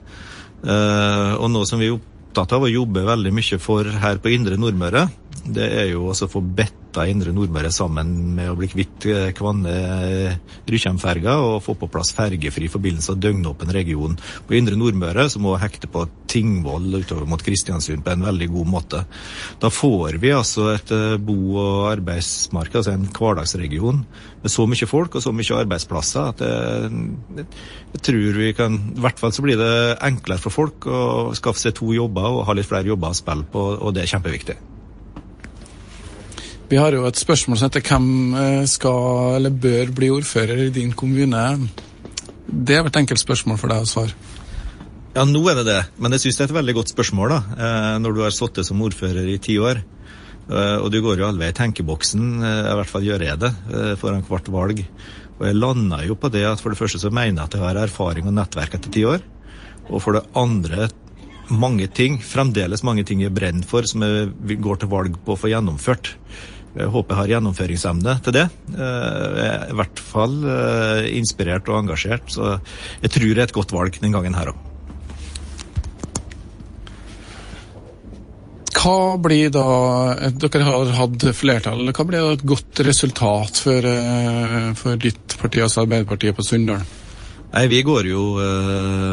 Og 0.61 1.47
noe 1.49 1.65
som 1.65 1.81
vi 1.81 1.89
er 1.89 1.95
opptatt 1.97 2.53
av 2.55 2.67
å 2.67 2.71
jobbe 2.71 3.01
veldig 3.07 3.31
mye 3.33 3.57
for 3.61 3.87
her 4.03 4.21
på 4.21 4.31
Indre 4.35 4.59
Nordmøre, 4.61 5.07
det 5.45 5.67
er 5.81 5.87
jo 5.91 6.09
å 6.11 6.29
få 6.29 6.41
betta 6.41 7.05
Indre 7.07 7.31
Nordmøre 7.33 7.71
sammen 7.73 8.35
med 8.35 8.49
å 8.51 8.55
bli 8.59 8.67
kvitt 8.67 9.05
Kvanne-Rykkjem-ferga 9.37 11.37
og 11.39 11.63
få 11.63 11.73
på 11.79 11.87
plass 11.91 12.11
fergefri 12.13 12.67
forbindelse 12.71 13.11
og 13.13 13.21
døgnåpen 13.23 13.71
region. 13.73 14.17
På 14.47 14.53
Indre 14.57 14.75
Nordmøre 14.77 15.29
så 15.31 15.39
må 15.41 15.55
hekte 15.61 15.87
på 15.91 16.05
Tingvoll 16.31 16.99
utover 16.99 17.25
mot 17.29 17.43
Kristiansund 17.43 18.03
på 18.03 18.13
en 18.13 18.27
veldig 18.27 18.49
god 18.51 18.67
måte. 18.73 18.99
Da 19.63 19.69
får 19.73 20.11
vi 20.21 20.29
altså 20.35 20.63
et 20.75 20.91
eh, 20.95 21.17
bo- 21.19 21.57
og 21.61 21.91
arbeidsmarked, 21.91 22.75
altså 22.81 22.93
en 22.93 23.11
hverdagsregion 23.11 24.05
med 24.43 24.51
så 24.51 24.65
mye 24.69 24.89
folk 24.89 25.15
og 25.15 25.23
så 25.23 25.31
mye 25.35 25.59
arbeidsplasser 25.63 26.33
at 26.33 26.43
jeg, 26.45 27.45
jeg 27.93 28.03
tror 28.07 28.41
vi 28.41 28.51
kan 28.57 28.77
I 28.95 29.03
hvert 29.03 29.21
fall 29.21 29.33
så 29.35 29.45
blir 29.45 29.59
det 29.59 29.73
enklere 30.07 30.41
for 30.41 30.53
folk 30.53 30.87
å 30.87 31.31
skaffe 31.37 31.63
seg 31.63 31.75
to 31.77 31.93
jobber 31.95 32.27
og 32.31 32.45
ha 32.49 32.57
litt 32.57 32.69
flere 32.69 32.91
jobber 32.91 33.13
å 33.13 33.17
spille 33.17 33.47
på, 33.51 33.61
og 33.79 33.95
det 33.95 34.05
er 34.05 34.13
kjempeviktig. 34.15 34.57
Vi 36.71 36.77
har 36.79 36.95
jo 36.95 37.03
et 37.03 37.19
spørsmål 37.19 37.57
som 37.59 37.67
heter 37.67 37.83
hvem 37.83 38.35
eh, 38.39 38.61
skal 38.71 39.41
eller 39.41 39.51
bør 39.51 39.89
bli 39.91 40.07
ordfører 40.15 40.69
i 40.69 40.71
din 40.71 40.93
kommune. 40.95 41.41
Det 42.47 42.77
er 42.77 42.85
vel 42.85 42.91
et 42.93 42.99
enkelt 43.01 43.19
spørsmål 43.19 43.57
for 43.59 43.73
deg 43.73 43.83
å 43.83 43.89
svare. 43.89 44.15
Ja, 45.11 45.25
nå 45.27 45.41
er 45.51 45.57
det 45.59 45.65
det, 45.67 45.81
men 45.99 46.15
jeg 46.15 46.23
syns 46.23 46.39
det 46.39 46.45
er 46.45 46.53
et 46.53 46.55
veldig 46.61 46.75
godt 46.77 46.93
spørsmål, 46.93 47.33
da, 47.33 47.39
eh, 47.57 47.97
når 47.99 48.15
du 48.15 48.21
har 48.23 48.31
sittet 48.31 48.69
som 48.69 48.79
ordfører 48.87 49.27
i 49.27 49.35
ti 49.43 49.57
år. 49.59 49.81
Eh, 50.47 50.77
og 50.77 50.87
du 50.93 51.01
går 51.03 51.19
jo 51.19 51.27
alle 51.27 51.43
vei 51.43 51.49
i 51.51 51.57
tenkeboksen, 51.57 52.23
i 52.39 52.77
hvert 52.79 52.93
fall 52.93 53.03
gjør 53.09 53.27
jeg 53.27 53.43
det, 53.43 53.51
foran 53.99 54.23
hvert 54.31 54.47
valg. 54.55 54.79
Og 55.41 55.45
jeg 55.49 55.59
landa 55.59 55.99
jo 56.07 56.15
på 56.15 56.31
det 56.31 56.45
at 56.53 56.63
for 56.63 56.71
det 56.71 56.79
første 56.79 57.03
så 57.03 57.11
mener 57.11 57.41
jeg 57.41 57.49
at 57.49 57.59
jeg 57.59 57.65
har 57.65 57.81
erfaring 57.83 58.31
og 58.31 58.37
nettverk 58.39 58.79
etter 58.79 58.95
ti 58.95 59.03
år. 59.11 59.19
Og 59.91 59.99
for 59.99 60.15
det 60.15 60.23
andre 60.39 60.87
mange 61.51 61.91
ting, 61.91 62.15
fremdeles 62.23 62.87
mange 62.87 63.03
ting 63.03 63.19
jeg 63.25 63.35
brenner 63.35 63.67
for, 63.67 63.83
som 63.83 64.07
jeg 64.07 64.61
går 64.63 64.79
til 64.79 64.95
valg 64.95 65.19
på 65.25 65.35
å 65.35 65.39
få 65.43 65.51
gjennomført. 65.51 66.15
Jeg 66.71 66.87
håper 66.87 67.13
jeg 67.13 67.19
har 67.19 67.31
gjennomføringsevne 67.35 68.17
til 68.23 68.35
det. 68.37 68.47
Jeg 68.71 69.47
er 69.47 69.71
i 69.73 69.75
hvert 69.75 70.01
fall 70.11 70.35
inspirert 71.11 71.67
og 71.67 71.81
engasjert, 71.81 72.31
så 72.31 72.57
jeg 73.03 73.11
tror 73.11 73.31
det 73.31 73.41
er 73.43 73.49
et 73.49 73.57
godt 73.57 73.73
valg 73.75 73.97
den 73.99 74.15
gangen 74.15 74.37
her 74.37 74.53
òg. 74.53 74.67
Hva 78.81 79.17
blir 79.21 79.51
da 79.53 79.65
Dere 80.41 80.63
har 80.65 80.93
hatt 80.97 81.25
flertall. 81.37 81.91
Hva 81.91 82.05
blir 82.07 82.23
da 82.23 82.31
et 82.33 82.47
godt 82.49 82.81
resultat 82.87 83.59
for, 83.61 83.85
for 84.79 85.03
ditt 85.03 85.35
parti, 85.37 85.61
altså 85.61 85.83
Arbeiderpartiet 85.83 86.37
på 86.37 86.45
Sunndal? 86.45 86.81
Nei, 87.51 87.65
Vi 87.67 87.81
går 87.83 88.07
jo 88.07 88.23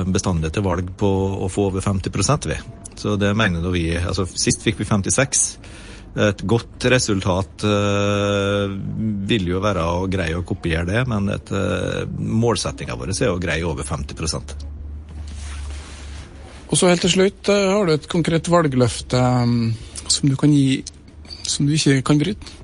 bestandig 0.08 0.54
til 0.54 0.64
valg 0.64 0.94
på 0.96 1.10
å 1.42 1.50
få 1.52 1.68
over 1.72 1.84
50% 1.84 2.48
vi. 2.48 2.58
Så 2.98 3.18
det 3.20 3.34
mener 3.36 3.66
vi 3.74 3.90
altså 3.98 4.24
Sist 4.30 4.64
fikk 4.64 4.80
vi 4.80 4.88
56. 4.88 5.44
Et 6.16 6.40
godt 6.48 6.86
resultat 6.90 7.64
uh, 7.68 8.72
vil 9.28 9.50
jo 9.52 9.60
være 9.62 9.84
å 9.84 10.06
greie 10.10 10.38
å 10.38 10.46
kopiere 10.46 10.86
det, 10.88 11.02
men 11.10 11.28
et, 11.34 11.52
uh, 11.52 12.08
målsettinga 12.18 12.96
vår 12.98 13.12
er 13.12 13.30
å 13.30 13.38
greie 13.38 13.66
over 13.68 13.86
50% 13.86 14.54
Og 16.68 16.74
så 16.80 16.90
helt 16.90 17.04
til 17.04 17.12
slutt, 17.12 17.52
uh, 17.52 17.68
har 17.76 17.86
du 17.86 17.94
et 17.94 18.08
konkret 18.10 18.50
valgløfte 18.50 19.22
som 20.08 20.32
du 20.32 20.34
gi 20.54 20.80
som 21.48 21.68
du 21.68 21.76
ikke 21.76 22.00
kan 22.04 22.18
bryte? 22.20 22.57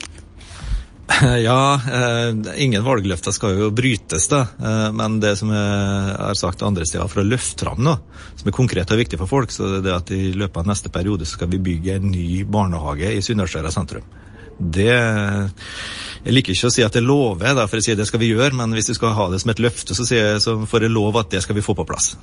Ja, 1.46 1.80
eh, 1.92 2.62
ingen 2.62 2.84
valgløfter 2.84 3.34
skal 3.34 3.58
jo 3.58 3.70
brytes, 3.75 4.28
da. 4.32 4.44
Eh, 4.56 4.90
men 4.96 5.18
det 5.23 5.34
som 5.40 5.52
jeg 5.52 6.16
har 6.18 6.38
sagt 6.38 6.64
andre 6.64 6.87
steder, 6.88 7.08
for 7.12 7.23
å 7.23 7.28
løfte 7.28 7.66
fram 7.66 7.82
noe 7.84 8.00
som 8.34 8.49
er 8.49 8.56
konkret 8.56 8.92
og 8.92 9.00
viktig 9.00 9.20
for 9.20 9.30
folk, 9.30 9.52
så 9.54 9.68
det 9.68 9.80
er 9.82 9.87
det 9.88 9.96
at 9.96 10.12
i 10.16 10.23
løpet 10.34 10.62
av 10.62 10.70
neste 10.70 10.92
periode 10.94 11.28
skal 11.28 11.50
vi 11.52 11.62
bygge 11.62 11.99
en 11.99 12.11
ny 12.12 12.44
barnehage 12.49 13.12
i 13.14 13.25
Sunndalsøra 13.25 13.73
sentrum. 13.75 14.06
Det 14.54 14.87
Jeg 14.87 16.32
liker 16.32 16.54
ikke 16.54 16.68
å 16.70 16.73
si 16.73 16.84
at 16.87 16.94
jeg 16.94 17.04
lover, 17.04 17.56
da, 17.58 17.66
for 17.66 17.80
jeg 17.80 17.88
sier 17.88 17.96
det 17.99 18.06
skal 18.08 18.23
vi 18.23 18.30
gjøre, 18.30 18.54
men 18.56 18.73
hvis 18.73 18.88
du 18.92 18.94
skal 18.96 19.16
ha 19.16 19.28
det 19.32 19.42
som 19.42 19.50
et 19.52 19.61
løfte, 19.61 19.96
så, 19.96 20.06
sier 20.08 20.30
jeg, 20.30 20.40
så 20.40 20.56
får 20.64 20.87
jeg 20.87 20.94
lov 20.94 21.18
at 21.20 21.34
det 21.34 21.42
skal 21.44 21.58
vi 21.58 21.64
få 21.64 21.75
på 21.76 21.84
plass. 21.88 22.14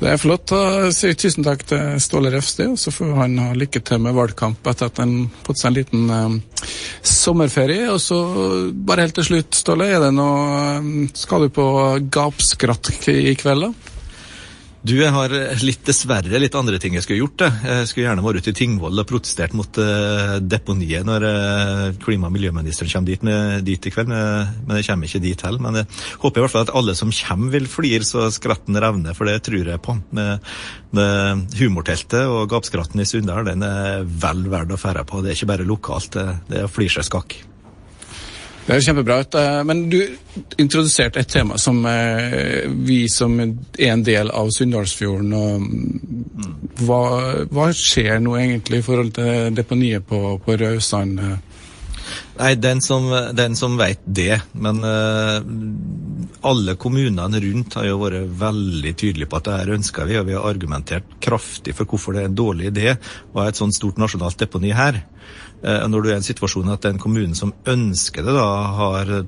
Det 0.00 0.08
er 0.08 0.20
flott. 0.20 0.48
Da 0.48 0.88
sier 0.96 1.16
tusen 1.18 1.44
takk 1.44 1.66
til 1.68 1.98
Ståle 2.00 2.30
Refsti, 2.32 2.64
og 2.72 2.78
så 2.80 2.92
får 2.94 3.10
han 3.18 3.36
ha 3.42 3.50
lykke 3.52 3.82
til 3.84 4.00
med 4.00 4.16
valgkamp 4.16 4.64
etter 4.72 4.88
at 4.88 5.00
han 5.02 5.26
fått 5.44 5.60
seg 5.60 5.70
en 5.70 5.76
liten 5.76 6.14
eh, 6.16 6.64
sommerferie. 7.04 7.90
Og 7.92 8.00
så 8.00 8.20
bare 8.72 9.04
helt 9.04 9.18
til 9.20 9.28
slutt, 9.28 9.60
Ståle, 9.60 9.90
er 9.92 10.00
det 10.06 10.14
noe 10.16 11.08
Skal 11.12 11.44
du 11.44 11.52
på 11.52 11.66
gapskratt 12.16 12.94
i 13.12 13.36
kveld, 13.40 13.68
da? 13.68 13.89
Du, 14.80 14.94
jeg 14.96 15.12
har 15.12 15.32
litt 15.60 15.82
dessverre 15.84 16.38
litt 16.40 16.54
andre 16.56 16.78
ting 16.80 16.94
jeg 16.96 17.04
skulle 17.04 17.20
gjort. 17.20 17.42
Jeg 17.68 17.88
skulle 17.88 18.06
gjerne 18.06 18.22
vært 18.24 18.40
ute 18.40 18.54
i 18.54 18.56
Tingvoll 18.56 19.02
og 19.02 19.08
protestert 19.10 19.52
mot 19.56 19.76
uh, 19.76 20.38
deponiet 20.40 21.04
når 21.04 21.26
uh, 21.26 21.82
klima- 22.00 22.30
og 22.30 22.32
miljøministeren 22.32 22.88
kommer 22.88 23.10
dit, 23.12 23.26
med, 23.26 23.60
dit 23.66 23.76
i 23.76 23.92
kveld, 23.92 24.08
men 24.08 24.80
jeg 24.80 24.88
kommer 24.88 25.10
ikke 25.10 25.20
dit 25.26 25.44
heller. 25.44 25.60
Men 25.66 25.82
jeg 25.82 25.90
håper 26.24 26.40
i 26.40 26.46
hvert 26.46 26.54
fall 26.54 26.64
at 26.64 26.74
alle 26.80 26.96
som 26.96 27.12
kommer 27.12 27.52
vil 27.58 27.68
flire 27.68 28.08
så 28.08 28.30
skratten 28.32 28.80
revner, 28.80 29.16
for 29.18 29.28
det 29.28 29.42
tror 29.44 29.68
jeg 29.68 29.84
på. 29.84 29.98
Med, 30.16 30.48
med 30.96 31.60
humorteltet 31.60 32.24
og 32.24 32.48
gapskratten 32.48 33.04
i 33.04 33.08
Sunndal, 33.10 33.44
den 33.52 33.68
er 33.68 34.08
vel 34.08 34.46
verd 34.48 34.72
å 34.72 34.80
ferde 34.80 35.04
på. 35.04 35.20
Det 35.20 35.34
er 35.34 35.40
ikke 35.42 35.52
bare 35.52 35.68
lokalt, 35.68 36.16
det, 36.48 36.56
er 36.56 36.64
å 36.64 36.72
flire 36.72 36.96
seg 36.96 37.10
skakk. 37.12 37.36
Det 38.70 38.76
er 38.76 38.84
kjempebra. 38.86 39.16
Men 39.66 39.88
du 39.90 39.98
introduserte 40.62 41.24
et 41.24 41.28
tema 41.32 41.58
som 41.58 41.82
vi 42.86 43.00
som 43.10 43.34
er 43.42 43.88
en 43.90 44.04
del 44.06 44.30
av 44.30 44.52
Sunndalsfjorden. 44.54 45.34
Hva, 46.78 47.00
hva, 47.50 47.66
skjer 47.74 48.22
nå 48.22 48.36
egentlig 48.38 48.78
i 48.78 48.86
forhold 48.86 49.10
til 49.18 49.56
deponiet 49.58 50.06
på, 50.06 50.38
på 50.44 50.58
Raudsand? 50.62 51.18
Nei, 52.40 52.54
den 52.56 52.80
som, 52.84 53.08
den 53.36 53.56
som 53.58 53.76
vet 53.80 54.00
det. 54.04 54.40
Men 54.52 54.80
uh, 54.84 55.40
alle 56.46 56.76
kommunene 56.80 57.42
rundt 57.44 57.76
har 57.78 57.88
jo 57.88 57.98
vært 58.00 58.30
veldig 58.40 58.94
tydelige 58.94 59.30
på 59.30 59.40
at 59.40 59.48
det 59.48 59.58
her 59.58 59.74
ønsker 59.76 60.08
vi, 60.08 60.18
og 60.20 60.28
vi 60.28 60.36
har 60.38 60.48
argumentert 60.48 61.18
kraftig 61.22 61.76
for 61.76 61.90
hvorfor 61.90 62.16
det 62.16 62.24
er 62.24 62.30
en 62.30 62.38
dårlig 62.38 62.70
idé 62.72 62.94
å 62.94 63.42
ha 63.42 63.50
et 63.50 63.60
sånt 63.60 63.76
stort 63.76 64.00
nasjonalt 64.00 64.40
deponi 64.40 64.72
her. 64.76 65.02
Uh, 65.60 65.84
når 65.90 66.00
du 66.00 66.08
er 66.10 66.16
i 66.16 66.20
en 66.22 66.30
situasjon 66.30 66.72
at 66.72 66.88
den 66.88 67.02
kommunen 67.02 67.36
som 67.38 67.54
ønsker 67.68 68.24
det, 68.24 68.38
da 68.38 68.48
har 68.80 69.20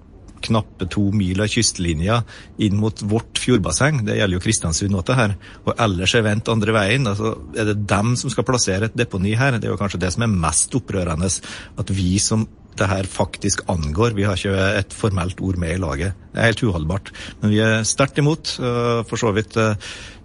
knappe 0.43 0.89
to 0.91 1.05
mil 1.15 1.43
av 1.43 1.51
kystlinja 1.51 2.21
inn 2.63 2.79
mot 2.81 3.03
vårt 3.09 3.41
fjordbasseng. 3.43 4.03
Det 4.07 4.19
gjelder 4.19 4.39
jo 4.39 4.45
Kristiansund 4.45 4.99
òg, 4.99 5.13
her. 5.17 5.37
Og 5.67 5.77
ellers 5.87 6.17
er 6.19 6.27
vendt 6.27 6.51
andre 6.53 6.75
veien. 6.77 7.07
altså 7.09 7.37
Er 7.57 7.71
det 7.71 7.87
dem 7.91 8.17
som 8.19 8.33
skal 8.33 8.47
plassere 8.49 8.91
et 8.91 8.99
deponi 8.99 9.37
her? 9.39 9.59
Det 9.59 9.69
er 9.69 9.75
jo 9.75 9.81
kanskje 9.81 10.03
det 10.03 10.13
som 10.15 10.27
er 10.27 10.35
mest 10.35 10.75
opprørende. 10.79 11.31
At 11.79 11.95
vi 11.95 12.19
som 12.23 12.47
det 12.79 12.89
her 12.91 13.09
faktisk 13.11 13.65
angår. 13.71 14.15
Vi 14.17 14.25
har 14.27 14.39
ikke 14.39 14.69
et 14.79 14.95
formelt 14.97 15.41
ord 15.41 15.59
med 15.61 15.75
i 15.75 15.81
laget. 15.81 16.17
Det 16.33 16.41
er 16.41 16.51
helt 16.51 16.63
uholdbart. 16.65 17.13
Men 17.43 17.53
vi 17.53 17.61
er 17.65 17.85
sterkt 17.89 18.19
imot. 18.23 18.55
For 19.09 19.21
så 19.21 19.33
vidt, 19.37 19.59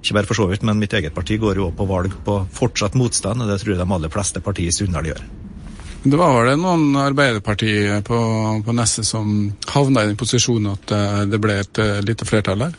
ikke 0.01 0.15
bare 0.17 0.29
for 0.29 0.39
så 0.39 0.47
vidt, 0.49 0.63
men 0.67 0.79
mitt 0.79 0.95
eget 0.95 1.15
parti 1.15 1.39
går 1.41 1.59
jo 1.59 1.67
opp 1.69 1.77
på 1.81 1.89
valg 1.89 2.15
på 2.25 2.39
fortsatt 2.55 2.95
motstand, 2.99 3.43
og 3.43 3.51
det 3.51 3.59
tror 3.61 3.75
jeg 3.75 3.81
de 3.81 3.93
aller 3.97 4.13
fleste 4.13 4.43
partier 4.45 4.71
i 4.71 4.75
Sunndal 4.75 5.11
gjør. 5.11 5.23
Det 6.07 6.15
var 6.15 6.37
vel 6.37 6.59
noen 6.61 6.95
Arbeiderpartiet 7.01 8.05
på, 8.07 8.19
på 8.63 8.75
Nesset 8.77 9.07
som 9.07 9.49
havna 9.73 10.05
i 10.05 10.11
den 10.13 10.19
posisjonen 10.19 10.77
at 10.77 10.93
det 11.27 11.41
ble 11.43 11.57
et 11.65 11.81
lite 12.07 12.27
flertall 12.29 12.67
der? 12.67 12.77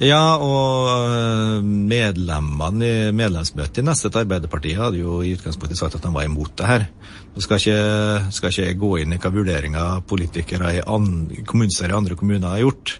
Ja, 0.00 0.38
og 0.40 1.62
medlemmene 1.66 2.86
i 2.86 3.10
medlemsmøtet 3.14 3.82
i 3.82 3.84
Nesset 3.86 4.16
Arbeiderpartiet 4.18 4.80
hadde 4.80 5.02
jo 5.02 5.20
i 5.22 5.34
utgangspunktet 5.36 5.78
sagt 5.78 5.98
at 5.98 6.06
de 6.06 6.10
var 6.14 6.26
imot 6.26 6.56
det 6.58 6.68
her. 6.68 6.86
Nå 7.34 7.44
skal 7.44 7.60
ikke, 7.60 8.32
skal 8.34 8.54
ikke 8.54 8.80
gå 8.80 8.90
inn 9.02 9.14
i 9.14 9.20
hva 9.20 9.30
vurderinger 9.34 10.02
politikere 10.08 10.72
i 10.78 10.82
andre, 10.82 11.44
kommunestyrer 11.48 11.94
i 11.94 11.98
andre 12.00 12.18
kommuner 12.18 12.54
har 12.54 12.64
gjort, 12.64 12.96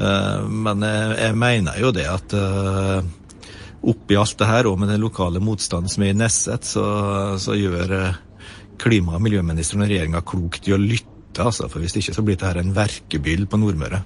men 0.00 0.86
jeg, 0.86 1.34
mener 1.36 1.80
jo 1.82 1.90
det 1.92 2.06
at 2.08 2.34
oppi 3.80 4.16
alt 4.16 4.38
det 4.38 4.48
her, 4.48 4.68
og 4.70 4.78
med 4.80 4.92
den 4.92 5.02
lokale 5.02 5.42
motstanden 5.42 5.92
som 5.92 6.04
er 6.04 6.14
i 6.14 6.18
Nesset, 6.18 6.66
så, 6.68 6.84
så 7.40 7.56
gjør 7.58 7.94
klima- 8.80 9.18
og 9.18 9.24
miljøministeren 9.24 9.84
og 9.84 9.90
regjeringa 9.92 10.24
klokt 10.24 10.68
i 10.68 10.76
å 10.76 10.80
lytte. 10.80 11.44
Altså, 11.44 11.68
for 11.70 11.82
Hvis 11.82 11.98
ikke 12.00 12.16
så 12.16 12.24
blir 12.24 12.40
dette 12.40 12.64
en 12.64 12.74
verkebyll 12.76 13.46
på 13.50 13.60
Nordmøre. 13.60 14.02